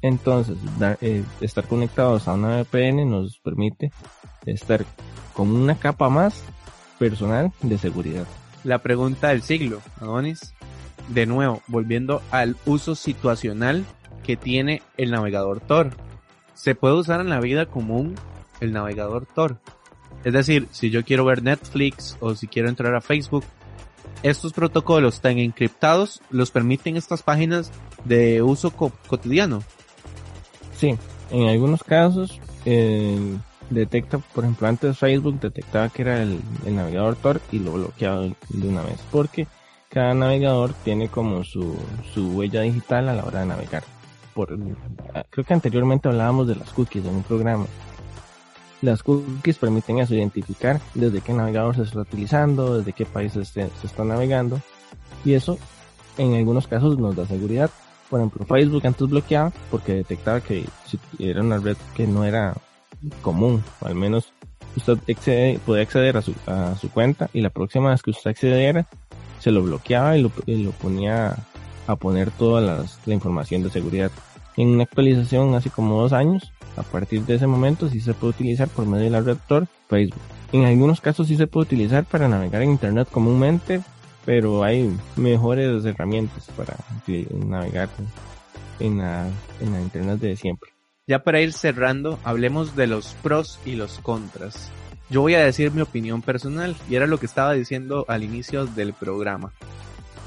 Entonces, 0.03 0.57
eh, 1.01 1.25
estar 1.41 1.67
conectados 1.67 2.27
a 2.27 2.35
una 2.35 2.63
VPN 2.63 3.09
nos 3.09 3.39
permite 3.39 3.93
estar 4.47 4.85
con 5.35 5.51
una 5.51 5.79
capa 5.79 6.09
más 6.09 6.43
personal 6.99 7.53
de 7.63 7.79
seguridad. 7.79 8.27
La 8.65 8.79
pregunta 8.79 9.29
del 9.29 9.43
siglo, 9.43 9.81
Adonis. 10.01 10.55
De 11.09 11.27
nuevo, 11.27 11.63
volviendo 11.67 12.23
al 12.31 12.57
uso 12.67 12.95
situacional 12.95 13.85
que 14.23 14.37
tiene 14.37 14.83
el 14.97 15.11
navegador 15.11 15.61
Tor. 15.61 15.91
Se 16.55 16.75
puede 16.75 16.95
usar 16.95 17.21
en 17.21 17.31
la 17.31 17.41
vida 17.41 17.67
común 17.67 18.15
el 18.61 18.73
navegador 18.73 19.27
Tor. 19.27 19.61
Es 20.25 20.33
decir, 20.33 20.69
si 20.71 20.91
yo 20.91 21.05
quiero 21.05 21.25
ver 21.25 21.43
Netflix 21.43 22.17
o 22.21 22.35
si 22.35 22.47
quiero 22.47 22.69
entrar 22.69 22.95
a 22.95 23.01
Facebook, 23.01 23.45
estos 24.23 24.53
protocolos 24.53 25.15
están 25.15 25.39
encriptados, 25.39 26.21
los 26.31 26.51
permiten 26.51 26.97
estas 26.97 27.23
páginas 27.23 27.71
de 28.05 28.43
uso 28.43 28.71
cotidiano. 28.71 29.63
Sí, 30.77 30.97
en 31.31 31.49
algunos 31.49 31.83
casos 31.83 32.39
eh, 32.65 33.37
detecta, 33.71 34.19
por 34.19 34.45
ejemplo, 34.45 34.69
antes 34.69 34.99
Facebook 34.99 35.41
detectaba 35.41 35.89
que 35.89 36.03
era 36.03 36.23
el, 36.23 36.41
navegador 36.67 37.17
Tor 37.17 37.41
y 37.51 37.59
lo 37.59 37.73
bloqueaba 37.73 38.23
de 38.23 38.69
una 38.69 38.83
vez, 38.83 39.01
porque 39.11 39.47
cada 39.89 40.15
navegador 40.15 40.73
tiene 40.85 41.09
como 41.09 41.45
su, 41.45 41.77
su 42.13 42.31
huella 42.33 42.63
digital 42.63 43.09
a 43.09 43.15
la 43.15 43.25
hora 43.25 43.41
de 43.41 43.47
navegar. 43.47 43.85
Por, 44.35 44.57
creo 45.31 45.45
que 45.45 45.55
anteriormente 45.55 46.09
hablábamos 46.09 46.47
de 46.47 46.57
las 46.57 46.71
cookies 46.71 47.05
en 47.05 47.17
un 47.17 47.23
programa. 47.23 47.67
Las 48.83 49.03
cookies 49.03 49.59
permiten 49.59 49.99
eso, 49.99 50.15
identificar 50.15 50.81
desde 50.95 51.21
qué 51.21 51.33
navegador 51.33 51.77
se 51.77 51.83
está 51.83 52.01
utilizando, 52.01 52.79
desde 52.79 52.93
qué 52.93 53.05
país 53.05 53.33
se, 53.33 53.71
está 53.85 54.05
navegando. 54.05 54.61
Y 55.25 55.35
eso, 55.35 55.59
en 56.17 56.35
algunos 56.35 56.67
casos, 56.67 56.99
nos 56.99 57.15
da 57.15 57.27
seguridad. 57.27 57.71
Por 58.09 58.21
ejemplo, 58.21 58.45
Facebook 58.47 58.87
antes 58.87 59.09
bloqueaba 59.09 59.53
porque 59.71 59.95
detectaba 59.95 60.41
que 60.41 60.65
era 61.19 61.43
una 61.43 61.59
red 61.59 61.77
que 61.95 62.07
no 62.07 62.25
era 62.25 62.55
común, 63.23 63.63
al 63.83 63.95
menos 63.95 64.33
usted 64.77 64.99
accede, 65.09 65.59
podía 65.65 65.83
acceder 65.83 66.17
a 66.17 66.23
su, 66.23 66.35
a 66.47 66.77
su 66.77 66.91
cuenta 66.91 67.31
y 67.33 67.41
la 67.41 67.51
próxima 67.51 67.91
vez 67.91 68.03
que 68.03 68.11
usted 68.11 68.31
accediera 68.31 68.87
se 69.39 69.51
lo 69.51 69.63
bloqueaba 69.63 70.17
y 70.17 70.23
lo 70.23 70.73
ponía 70.73 71.37
a 71.87 71.97
poner 71.97 72.31
toda 72.31 72.61
la 72.61 73.15
información 73.15 73.63
de 73.63 73.71
seguridad. 73.71 74.11
En 74.61 74.69
una 74.69 74.83
actualización 74.83 75.55
hace 75.55 75.71
como 75.71 76.03
dos 76.03 76.13
años, 76.13 76.53
a 76.77 76.83
partir 76.83 77.23
de 77.23 77.37
ese 77.37 77.47
momento 77.47 77.89
sí 77.89 77.99
se 77.99 78.13
puede 78.13 78.33
utilizar 78.33 78.69
por 78.69 78.85
medio 78.85 79.05
de 79.05 79.11
la 79.11 79.23
red 79.23 79.39
Facebook. 79.89 80.21
En 80.53 80.67
algunos 80.67 81.01
casos 81.01 81.29
sí 81.29 81.37
se 81.37 81.47
puede 81.47 81.65
utilizar 81.65 82.05
para 82.05 82.29
navegar 82.29 82.61
en 82.61 82.73
Internet 82.73 83.09
comúnmente, 83.11 83.81
pero 84.27 84.63
hay 84.63 84.95
mejores 85.17 85.83
herramientas 85.87 86.47
para 86.59 86.77
navegar 87.33 87.89
en 88.81 88.99
la, 88.99 89.29
en 89.63 89.73
la 89.73 89.81
Internet 89.81 90.21
de 90.21 90.37
siempre. 90.37 90.69
Ya 91.07 91.21
para 91.25 91.41
ir 91.41 91.55
cerrando, 91.55 92.19
hablemos 92.23 92.77
de 92.77 92.87
los 92.87 93.15
pros 93.23 93.59
y 93.65 93.77
los 93.77 93.99
contras. 94.01 94.71
Yo 95.09 95.23
voy 95.23 95.37
a 95.37 95.43
decir 95.43 95.73
mi 95.73 95.81
opinión 95.81 96.21
personal 96.21 96.77
y 96.87 96.97
era 96.97 97.07
lo 97.07 97.17
que 97.17 97.25
estaba 97.25 97.55
diciendo 97.55 98.05
al 98.09 98.25
inicio 98.25 98.67
del 98.67 98.93
programa. 98.93 99.55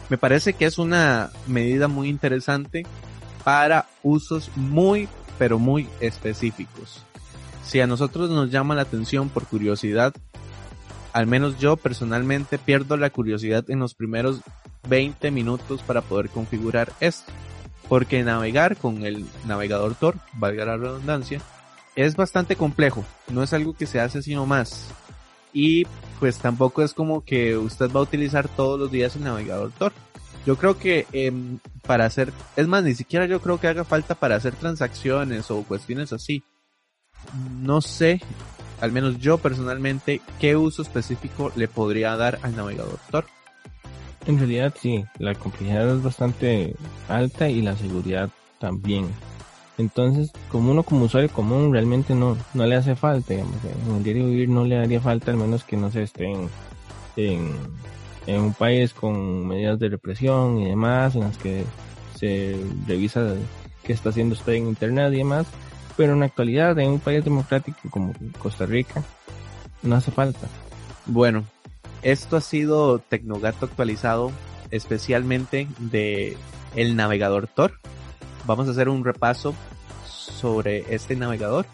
Me 0.09 0.17
parece 0.17 0.53
que 0.53 0.65
es 0.65 0.79
una 0.79 1.29
medida 1.45 1.87
muy 1.87 2.09
interesante 2.09 2.83
para 3.43 3.87
usos 4.01 4.51
muy 4.55 5.07
pero 5.37 5.59
muy 5.59 5.87
específicos. 5.99 7.03
Si 7.65 7.79
a 7.79 7.87
nosotros 7.87 8.29
nos 8.29 8.51
llama 8.51 8.75
la 8.75 8.83
atención 8.83 9.29
por 9.29 9.45
curiosidad, 9.45 10.13
al 11.11 11.27
menos 11.27 11.57
yo 11.59 11.75
personalmente 11.75 12.57
pierdo 12.57 12.97
la 12.97 13.09
curiosidad 13.09 13.69
en 13.69 13.79
los 13.79 13.95
primeros 13.95 14.41
20 14.87 15.31
minutos 15.31 15.81
para 15.81 16.01
poder 16.01 16.29
configurar 16.29 16.91
esto 16.99 17.31
porque 17.87 18.23
navegar 18.23 18.77
con 18.77 19.05
el 19.05 19.25
navegador 19.45 19.95
Tor, 19.95 20.15
valga 20.33 20.65
la 20.65 20.77
redundancia, 20.77 21.41
es 21.95 22.15
bastante 22.15 22.55
complejo, 22.55 23.05
no 23.29 23.43
es 23.43 23.53
algo 23.53 23.75
que 23.75 23.85
se 23.85 23.99
hace 23.99 24.21
sino 24.21 24.45
más. 24.45 24.87
Y 25.53 25.85
pues 26.19 26.39
tampoco 26.39 26.81
es 26.81 26.93
como 26.93 27.23
que 27.23 27.57
usted 27.57 27.91
va 27.91 27.99
a 27.99 28.03
utilizar 28.03 28.47
todos 28.47 28.79
los 28.79 28.91
días 28.91 29.15
el 29.15 29.23
navegador 29.23 29.71
Tor. 29.77 29.93
Yo 30.45 30.57
creo 30.57 30.77
que 30.77 31.07
em, 31.13 31.59
para 31.85 32.05
hacer, 32.05 32.33
es 32.55 32.67
más, 32.67 32.83
ni 32.83 32.95
siquiera 32.95 33.25
yo 33.25 33.41
creo 33.41 33.59
que 33.59 33.67
haga 33.67 33.83
falta 33.83 34.15
para 34.15 34.35
hacer 34.35 34.55
transacciones 34.55 35.49
o 35.51 35.63
cuestiones 35.63 36.11
así. 36.11 36.43
No 37.61 37.81
sé, 37.81 38.21
al 38.81 38.91
menos 38.91 39.19
yo 39.19 39.37
personalmente, 39.37 40.21
qué 40.39 40.57
uso 40.57 40.81
específico 40.81 41.51
le 41.55 41.67
podría 41.67 42.17
dar 42.17 42.39
al 42.41 42.55
navegador 42.55 42.99
Tor. 43.09 43.25
En 44.25 44.37
realidad 44.37 44.73
sí, 44.77 45.05
la 45.19 45.35
complejidad 45.35 45.95
es 45.95 46.03
bastante 46.03 46.75
alta 47.07 47.49
y 47.49 47.61
la 47.61 47.77
seguridad 47.77 48.29
también. 48.59 49.07
Entonces, 49.77 50.31
como 50.51 50.71
uno 50.71 50.83
como 50.83 51.05
usuario 51.05 51.29
común 51.29 51.71
realmente 51.71 52.13
no, 52.13 52.37
no 52.53 52.65
le 52.65 52.75
hace 52.75 52.95
falta, 52.95 53.33
digamos, 53.33 53.55
en 53.87 53.95
el 53.95 54.03
diario 54.03 54.27
vivir 54.27 54.49
no 54.49 54.65
le 54.65 54.77
haría 54.77 55.01
falta 55.01 55.31
al 55.31 55.37
menos 55.37 55.63
que 55.63 55.77
no 55.77 55.89
se 55.89 56.03
esté 56.03 56.25
en, 56.25 56.49
en, 57.15 57.55
un 58.27 58.53
país 58.53 58.93
con 58.93 59.47
medidas 59.47 59.79
de 59.79 59.89
represión 59.89 60.59
y 60.59 60.69
demás, 60.69 61.15
en 61.15 61.21
las 61.21 61.37
que 61.37 61.65
se 62.15 62.57
revisa 62.87 63.35
qué 63.83 63.93
está 63.93 64.09
haciendo 64.09 64.33
usted 64.33 64.53
en 64.53 64.67
internet 64.67 65.13
y 65.13 65.17
demás, 65.17 65.47
pero 65.97 66.13
en 66.13 66.21
la 66.21 66.27
actualidad 66.27 66.77
en 66.79 66.91
un 66.91 66.99
país 66.99 67.23
democrático 67.23 67.79
como 67.89 68.13
Costa 68.39 68.65
Rica 68.65 69.03
no 69.81 69.95
hace 69.95 70.11
falta. 70.11 70.47
Bueno, 71.05 71.43
esto 72.01 72.37
ha 72.37 72.41
sido 72.41 72.99
Tecnogato 72.99 73.65
actualizado 73.65 74.31
especialmente 74.71 75.67
de 75.79 76.37
el 76.75 76.95
navegador 76.95 77.47
Tor. 77.47 77.73
Vamos 78.45 78.67
a 78.67 78.71
hacer 78.71 78.89
un 78.89 79.03
repaso 79.03 79.53
sobre 80.05 80.93
este 80.93 81.15
navegador 81.15 81.65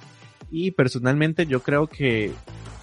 y 0.52 0.72
personalmente 0.72 1.46
yo 1.46 1.62
creo 1.62 1.88
que 1.88 2.32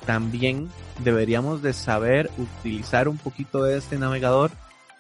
también 0.07 0.69
deberíamos 1.05 1.61
de 1.63 1.73
saber 1.73 2.31
utilizar 2.39 3.09
un 3.09 3.19
poquito 3.19 3.63
de 3.63 3.77
este 3.77 3.99
navegador 3.99 4.51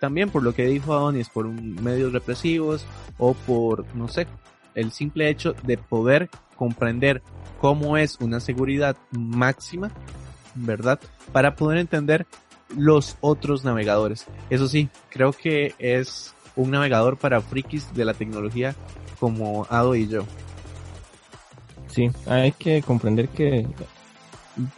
también 0.00 0.28
por 0.30 0.42
lo 0.42 0.54
que 0.54 0.66
dijo 0.66 0.92
Adonis, 0.94 1.28
por 1.28 1.46
medios 1.46 2.12
represivos 2.12 2.84
o 3.18 3.34
por, 3.34 3.86
no 3.94 4.08
sé, 4.08 4.26
el 4.74 4.92
simple 4.92 5.30
hecho 5.30 5.54
de 5.62 5.78
poder 5.78 6.28
comprender 6.54 7.22
cómo 7.60 7.96
es 7.96 8.18
una 8.20 8.40
seguridad 8.40 8.96
máxima, 9.10 9.90
¿verdad? 10.54 11.00
Para 11.32 11.56
poder 11.56 11.78
entender 11.78 12.26
los 12.76 13.16
otros 13.20 13.64
navegadores. 13.64 14.26
Eso 14.50 14.68
sí, 14.68 14.90
creo 15.08 15.32
que 15.32 15.74
es 15.78 16.34
un 16.56 16.70
navegador 16.72 17.16
para 17.16 17.40
frikis 17.40 17.92
de 17.94 18.04
la 18.04 18.14
tecnología 18.14 18.74
como 19.18 19.66
Ado 19.70 19.94
y 19.94 20.08
yo. 20.08 20.24
Sí, 21.88 22.10
hay 22.26 22.52
que 22.52 22.82
comprender 22.82 23.28
que 23.28 23.66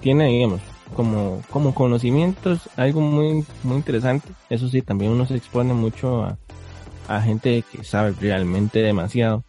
tiene, 0.00 0.26
digamos, 0.28 0.60
como, 0.94 1.42
como 1.50 1.74
conocimientos, 1.74 2.68
algo 2.76 3.00
muy, 3.00 3.44
muy 3.62 3.76
interesante. 3.76 4.28
Eso 4.50 4.68
sí, 4.68 4.82
también 4.82 5.12
uno 5.12 5.26
se 5.26 5.36
expone 5.36 5.74
mucho 5.74 6.24
a, 6.24 6.38
a 7.08 7.20
gente 7.22 7.64
que 7.70 7.84
sabe 7.84 8.14
realmente 8.20 8.80
demasiado. 8.80 9.44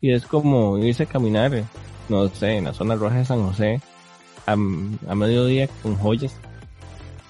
Y 0.00 0.12
es 0.12 0.26
como 0.26 0.78
irse 0.78 1.02
a 1.04 1.06
caminar, 1.06 1.64
no 2.08 2.28
sé, 2.28 2.56
en 2.56 2.64
la 2.64 2.72
zona 2.72 2.94
roja 2.94 3.16
de 3.16 3.24
San 3.24 3.46
José, 3.46 3.80
a, 4.46 4.52
a 4.52 5.14
mediodía 5.14 5.68
con 5.82 5.96
joyas. 5.96 6.34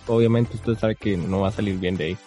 Obviamente 0.07 0.57
usted 0.57 0.75
sabe 0.79 0.97
que 0.97 1.17
no 1.17 1.41
va 1.41 1.49
a 1.49 1.53
salir 1.53 1.79
bien 1.79 1.97
de 1.97 2.05
ahí. 2.05 2.19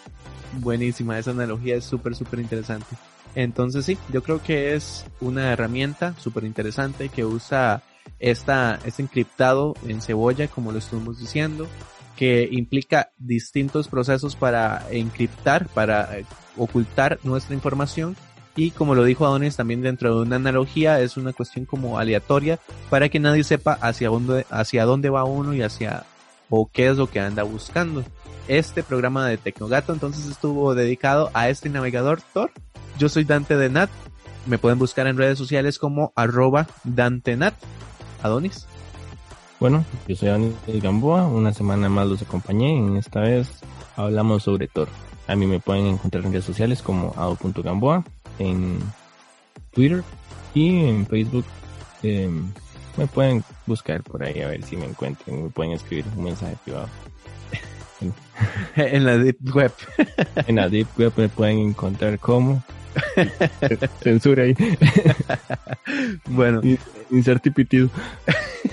Buenísima, 0.60 1.18
esa 1.18 1.32
analogía 1.32 1.76
es 1.76 1.84
súper, 1.84 2.14
súper 2.14 2.40
interesante. 2.40 2.96
Entonces 3.34 3.84
sí, 3.84 3.98
yo 4.12 4.22
creo 4.22 4.40
que 4.42 4.74
es 4.74 5.04
una 5.20 5.52
herramienta 5.52 6.14
súper 6.18 6.44
interesante 6.44 7.08
que 7.08 7.24
usa 7.24 7.82
esta, 8.24 8.80
este 8.86 9.02
encriptado 9.02 9.74
en 9.86 10.00
cebolla, 10.00 10.48
como 10.48 10.72
lo 10.72 10.78
estuvimos 10.78 11.18
diciendo, 11.18 11.66
que 12.16 12.48
implica 12.50 13.10
distintos 13.18 13.88
procesos 13.88 14.34
para 14.34 14.86
encriptar, 14.90 15.68
para 15.68 16.18
eh, 16.18 16.24
ocultar 16.56 17.18
nuestra 17.22 17.54
información. 17.54 18.16
Y 18.56 18.70
como 18.70 18.94
lo 18.94 19.04
dijo 19.04 19.26
Adonis, 19.26 19.56
también 19.56 19.82
dentro 19.82 20.14
de 20.14 20.22
una 20.22 20.36
analogía 20.36 21.00
es 21.00 21.18
una 21.18 21.34
cuestión 21.34 21.66
como 21.66 21.98
aleatoria 21.98 22.58
para 22.88 23.10
que 23.10 23.20
nadie 23.20 23.44
sepa 23.44 23.74
hacia 23.74 24.08
dónde, 24.08 24.46
hacia 24.48 24.86
dónde 24.86 25.10
va 25.10 25.24
uno 25.24 25.52
y 25.52 25.60
hacia 25.60 26.04
o 26.48 26.70
qué 26.72 26.88
es 26.88 26.96
lo 26.96 27.10
que 27.10 27.20
anda 27.20 27.42
buscando. 27.42 28.04
Este 28.48 28.82
programa 28.82 29.28
de 29.28 29.36
Tecnogato 29.36 29.92
entonces 29.92 30.26
estuvo 30.26 30.74
dedicado 30.74 31.30
a 31.34 31.50
este 31.50 31.68
navegador 31.68 32.22
Tor. 32.32 32.52
Yo 32.98 33.10
soy 33.10 33.24
Dante 33.24 33.58
de 33.58 33.68
Nat. 33.68 33.90
Me 34.46 34.56
pueden 34.56 34.78
buscar 34.78 35.06
en 35.08 35.18
redes 35.18 35.36
sociales 35.36 35.78
como 35.78 36.12
arroba 36.16 36.68
Dantenat. 36.84 37.54
Adonis. 38.24 38.66
Bueno, 39.60 39.84
yo 40.08 40.16
soy 40.16 40.30
Adonis 40.30 40.54
Gamboa, 40.66 41.26
una 41.26 41.52
semana 41.52 41.88
más 41.88 42.08
los 42.08 42.22
acompañé 42.22 42.74
y 42.74 42.96
esta 42.96 43.20
vez 43.20 43.60
hablamos 43.96 44.42
sobre 44.42 44.66
Thor. 44.66 44.88
A 45.28 45.36
mí 45.36 45.46
me 45.46 45.60
pueden 45.60 45.86
encontrar 45.86 46.24
en 46.24 46.32
redes 46.32 46.44
sociales 46.44 46.82
como 46.82 47.14
ado.gamboa, 47.16 48.04
en 48.38 48.78
Twitter 49.72 50.02
y 50.54 50.86
en 50.86 51.06
Facebook. 51.06 51.44
Em, 52.02 52.50
me 52.96 53.06
pueden 53.06 53.44
buscar 53.66 54.02
por 54.02 54.22
ahí 54.22 54.40
a 54.40 54.48
ver 54.48 54.62
si 54.64 54.76
me 54.76 54.86
encuentran, 54.86 55.44
me 55.44 55.50
pueden 55.50 55.72
escribir 55.72 56.06
un 56.16 56.24
mensaje 56.24 56.56
privado. 56.64 56.88
en 58.76 59.04
la 59.04 59.18
Deep 59.18 59.54
Web. 59.54 59.72
en 60.46 60.56
la 60.56 60.68
Deep 60.68 60.88
Web 60.98 61.12
me 61.16 61.28
pueden 61.28 61.58
encontrar 61.58 62.18
como 62.18 62.62
Censura 64.02 64.44
ahí. 64.44 64.54
bueno. 66.26 66.60
Inserte 67.10 67.50
pitido. 67.50 67.90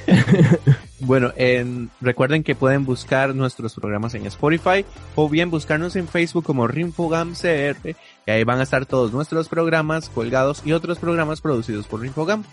bueno, 1.00 1.32
en, 1.36 1.90
recuerden 2.00 2.44
que 2.44 2.56
pueden 2.56 2.86
buscar 2.86 3.36
nuestros 3.36 3.76
programas 3.76 4.14
en 4.16 4.26
Spotify 4.26 4.86
o 5.16 5.30
bien 5.30 5.52
buscarnos 5.52 5.96
en 5.96 6.08
Facebook 6.08 6.46
como 6.46 6.68
Rinfogam 6.68 7.34
CR 7.34 7.96
y 8.26 8.32
ahí 8.32 8.44
van 8.44 8.60
a 8.60 8.64
estar 8.64 8.86
todos 8.86 9.12
nuestros 9.12 9.50
programas 9.50 10.10
colgados 10.10 10.62
y 10.66 10.74
otros 10.74 11.00
programas 11.00 11.42
producidos 11.42 11.88
por 11.88 12.02
Rinfogam. 12.02 12.44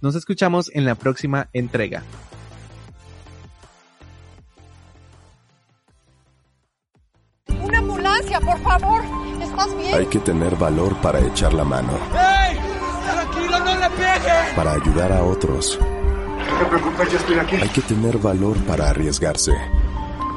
Nos 0.00 0.14
escuchamos 0.14 0.70
en 0.74 0.84
la 0.84 0.94
próxima 0.94 1.48
entrega. 1.52 2.02
Una 7.62 7.78
ambulancia, 7.78 8.40
por 8.40 8.58
favor. 8.60 8.95
¿Estás 9.58 9.78
bien? 9.78 9.94
Hay 9.94 10.06
que 10.06 10.18
tener 10.18 10.54
valor 10.56 10.94
para 11.00 11.20
echar 11.20 11.54
la 11.54 11.64
mano. 11.64 11.92
¡Ey! 12.12 12.58
¡Tranquilo, 13.10 13.58
no 13.58 13.74
le 13.74 13.90
pegues! 13.90 14.54
Para 14.54 14.72
ayudar 14.72 15.12
a 15.12 15.24
otros. 15.24 15.78
No 15.80 16.58
te 16.58 16.64
preocupes, 16.66 17.10
yo 17.10 17.18
estoy 17.18 17.38
aquí. 17.38 17.56
Hay 17.56 17.68
que 17.70 17.80
tener 17.80 18.18
valor 18.18 18.58
para 18.64 18.90
arriesgarse. 18.90 19.52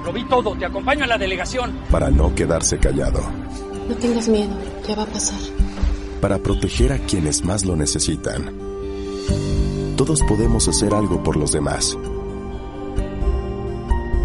Lo 0.05 0.13
vi 0.13 0.23
todo, 0.25 0.55
te 0.55 0.65
acompaño 0.65 1.03
a 1.03 1.07
la 1.07 1.17
delegación. 1.17 1.77
Para 1.91 2.09
no 2.09 2.33
quedarse 2.33 2.77
callado. 2.77 3.19
No 3.89 3.95
tengas 3.95 4.29
miedo, 4.29 4.55
ya 4.87 4.95
va 4.95 5.03
a 5.03 5.07
pasar. 5.07 5.39
Para 6.21 6.37
proteger 6.37 6.93
a 6.93 6.99
quienes 6.99 7.43
más 7.43 7.65
lo 7.65 7.75
necesitan. 7.75 8.53
Todos 9.97 10.21
podemos 10.23 10.65
hacer 10.69 10.93
algo 10.93 11.21
por 11.21 11.35
los 11.35 11.51
demás. 11.51 11.97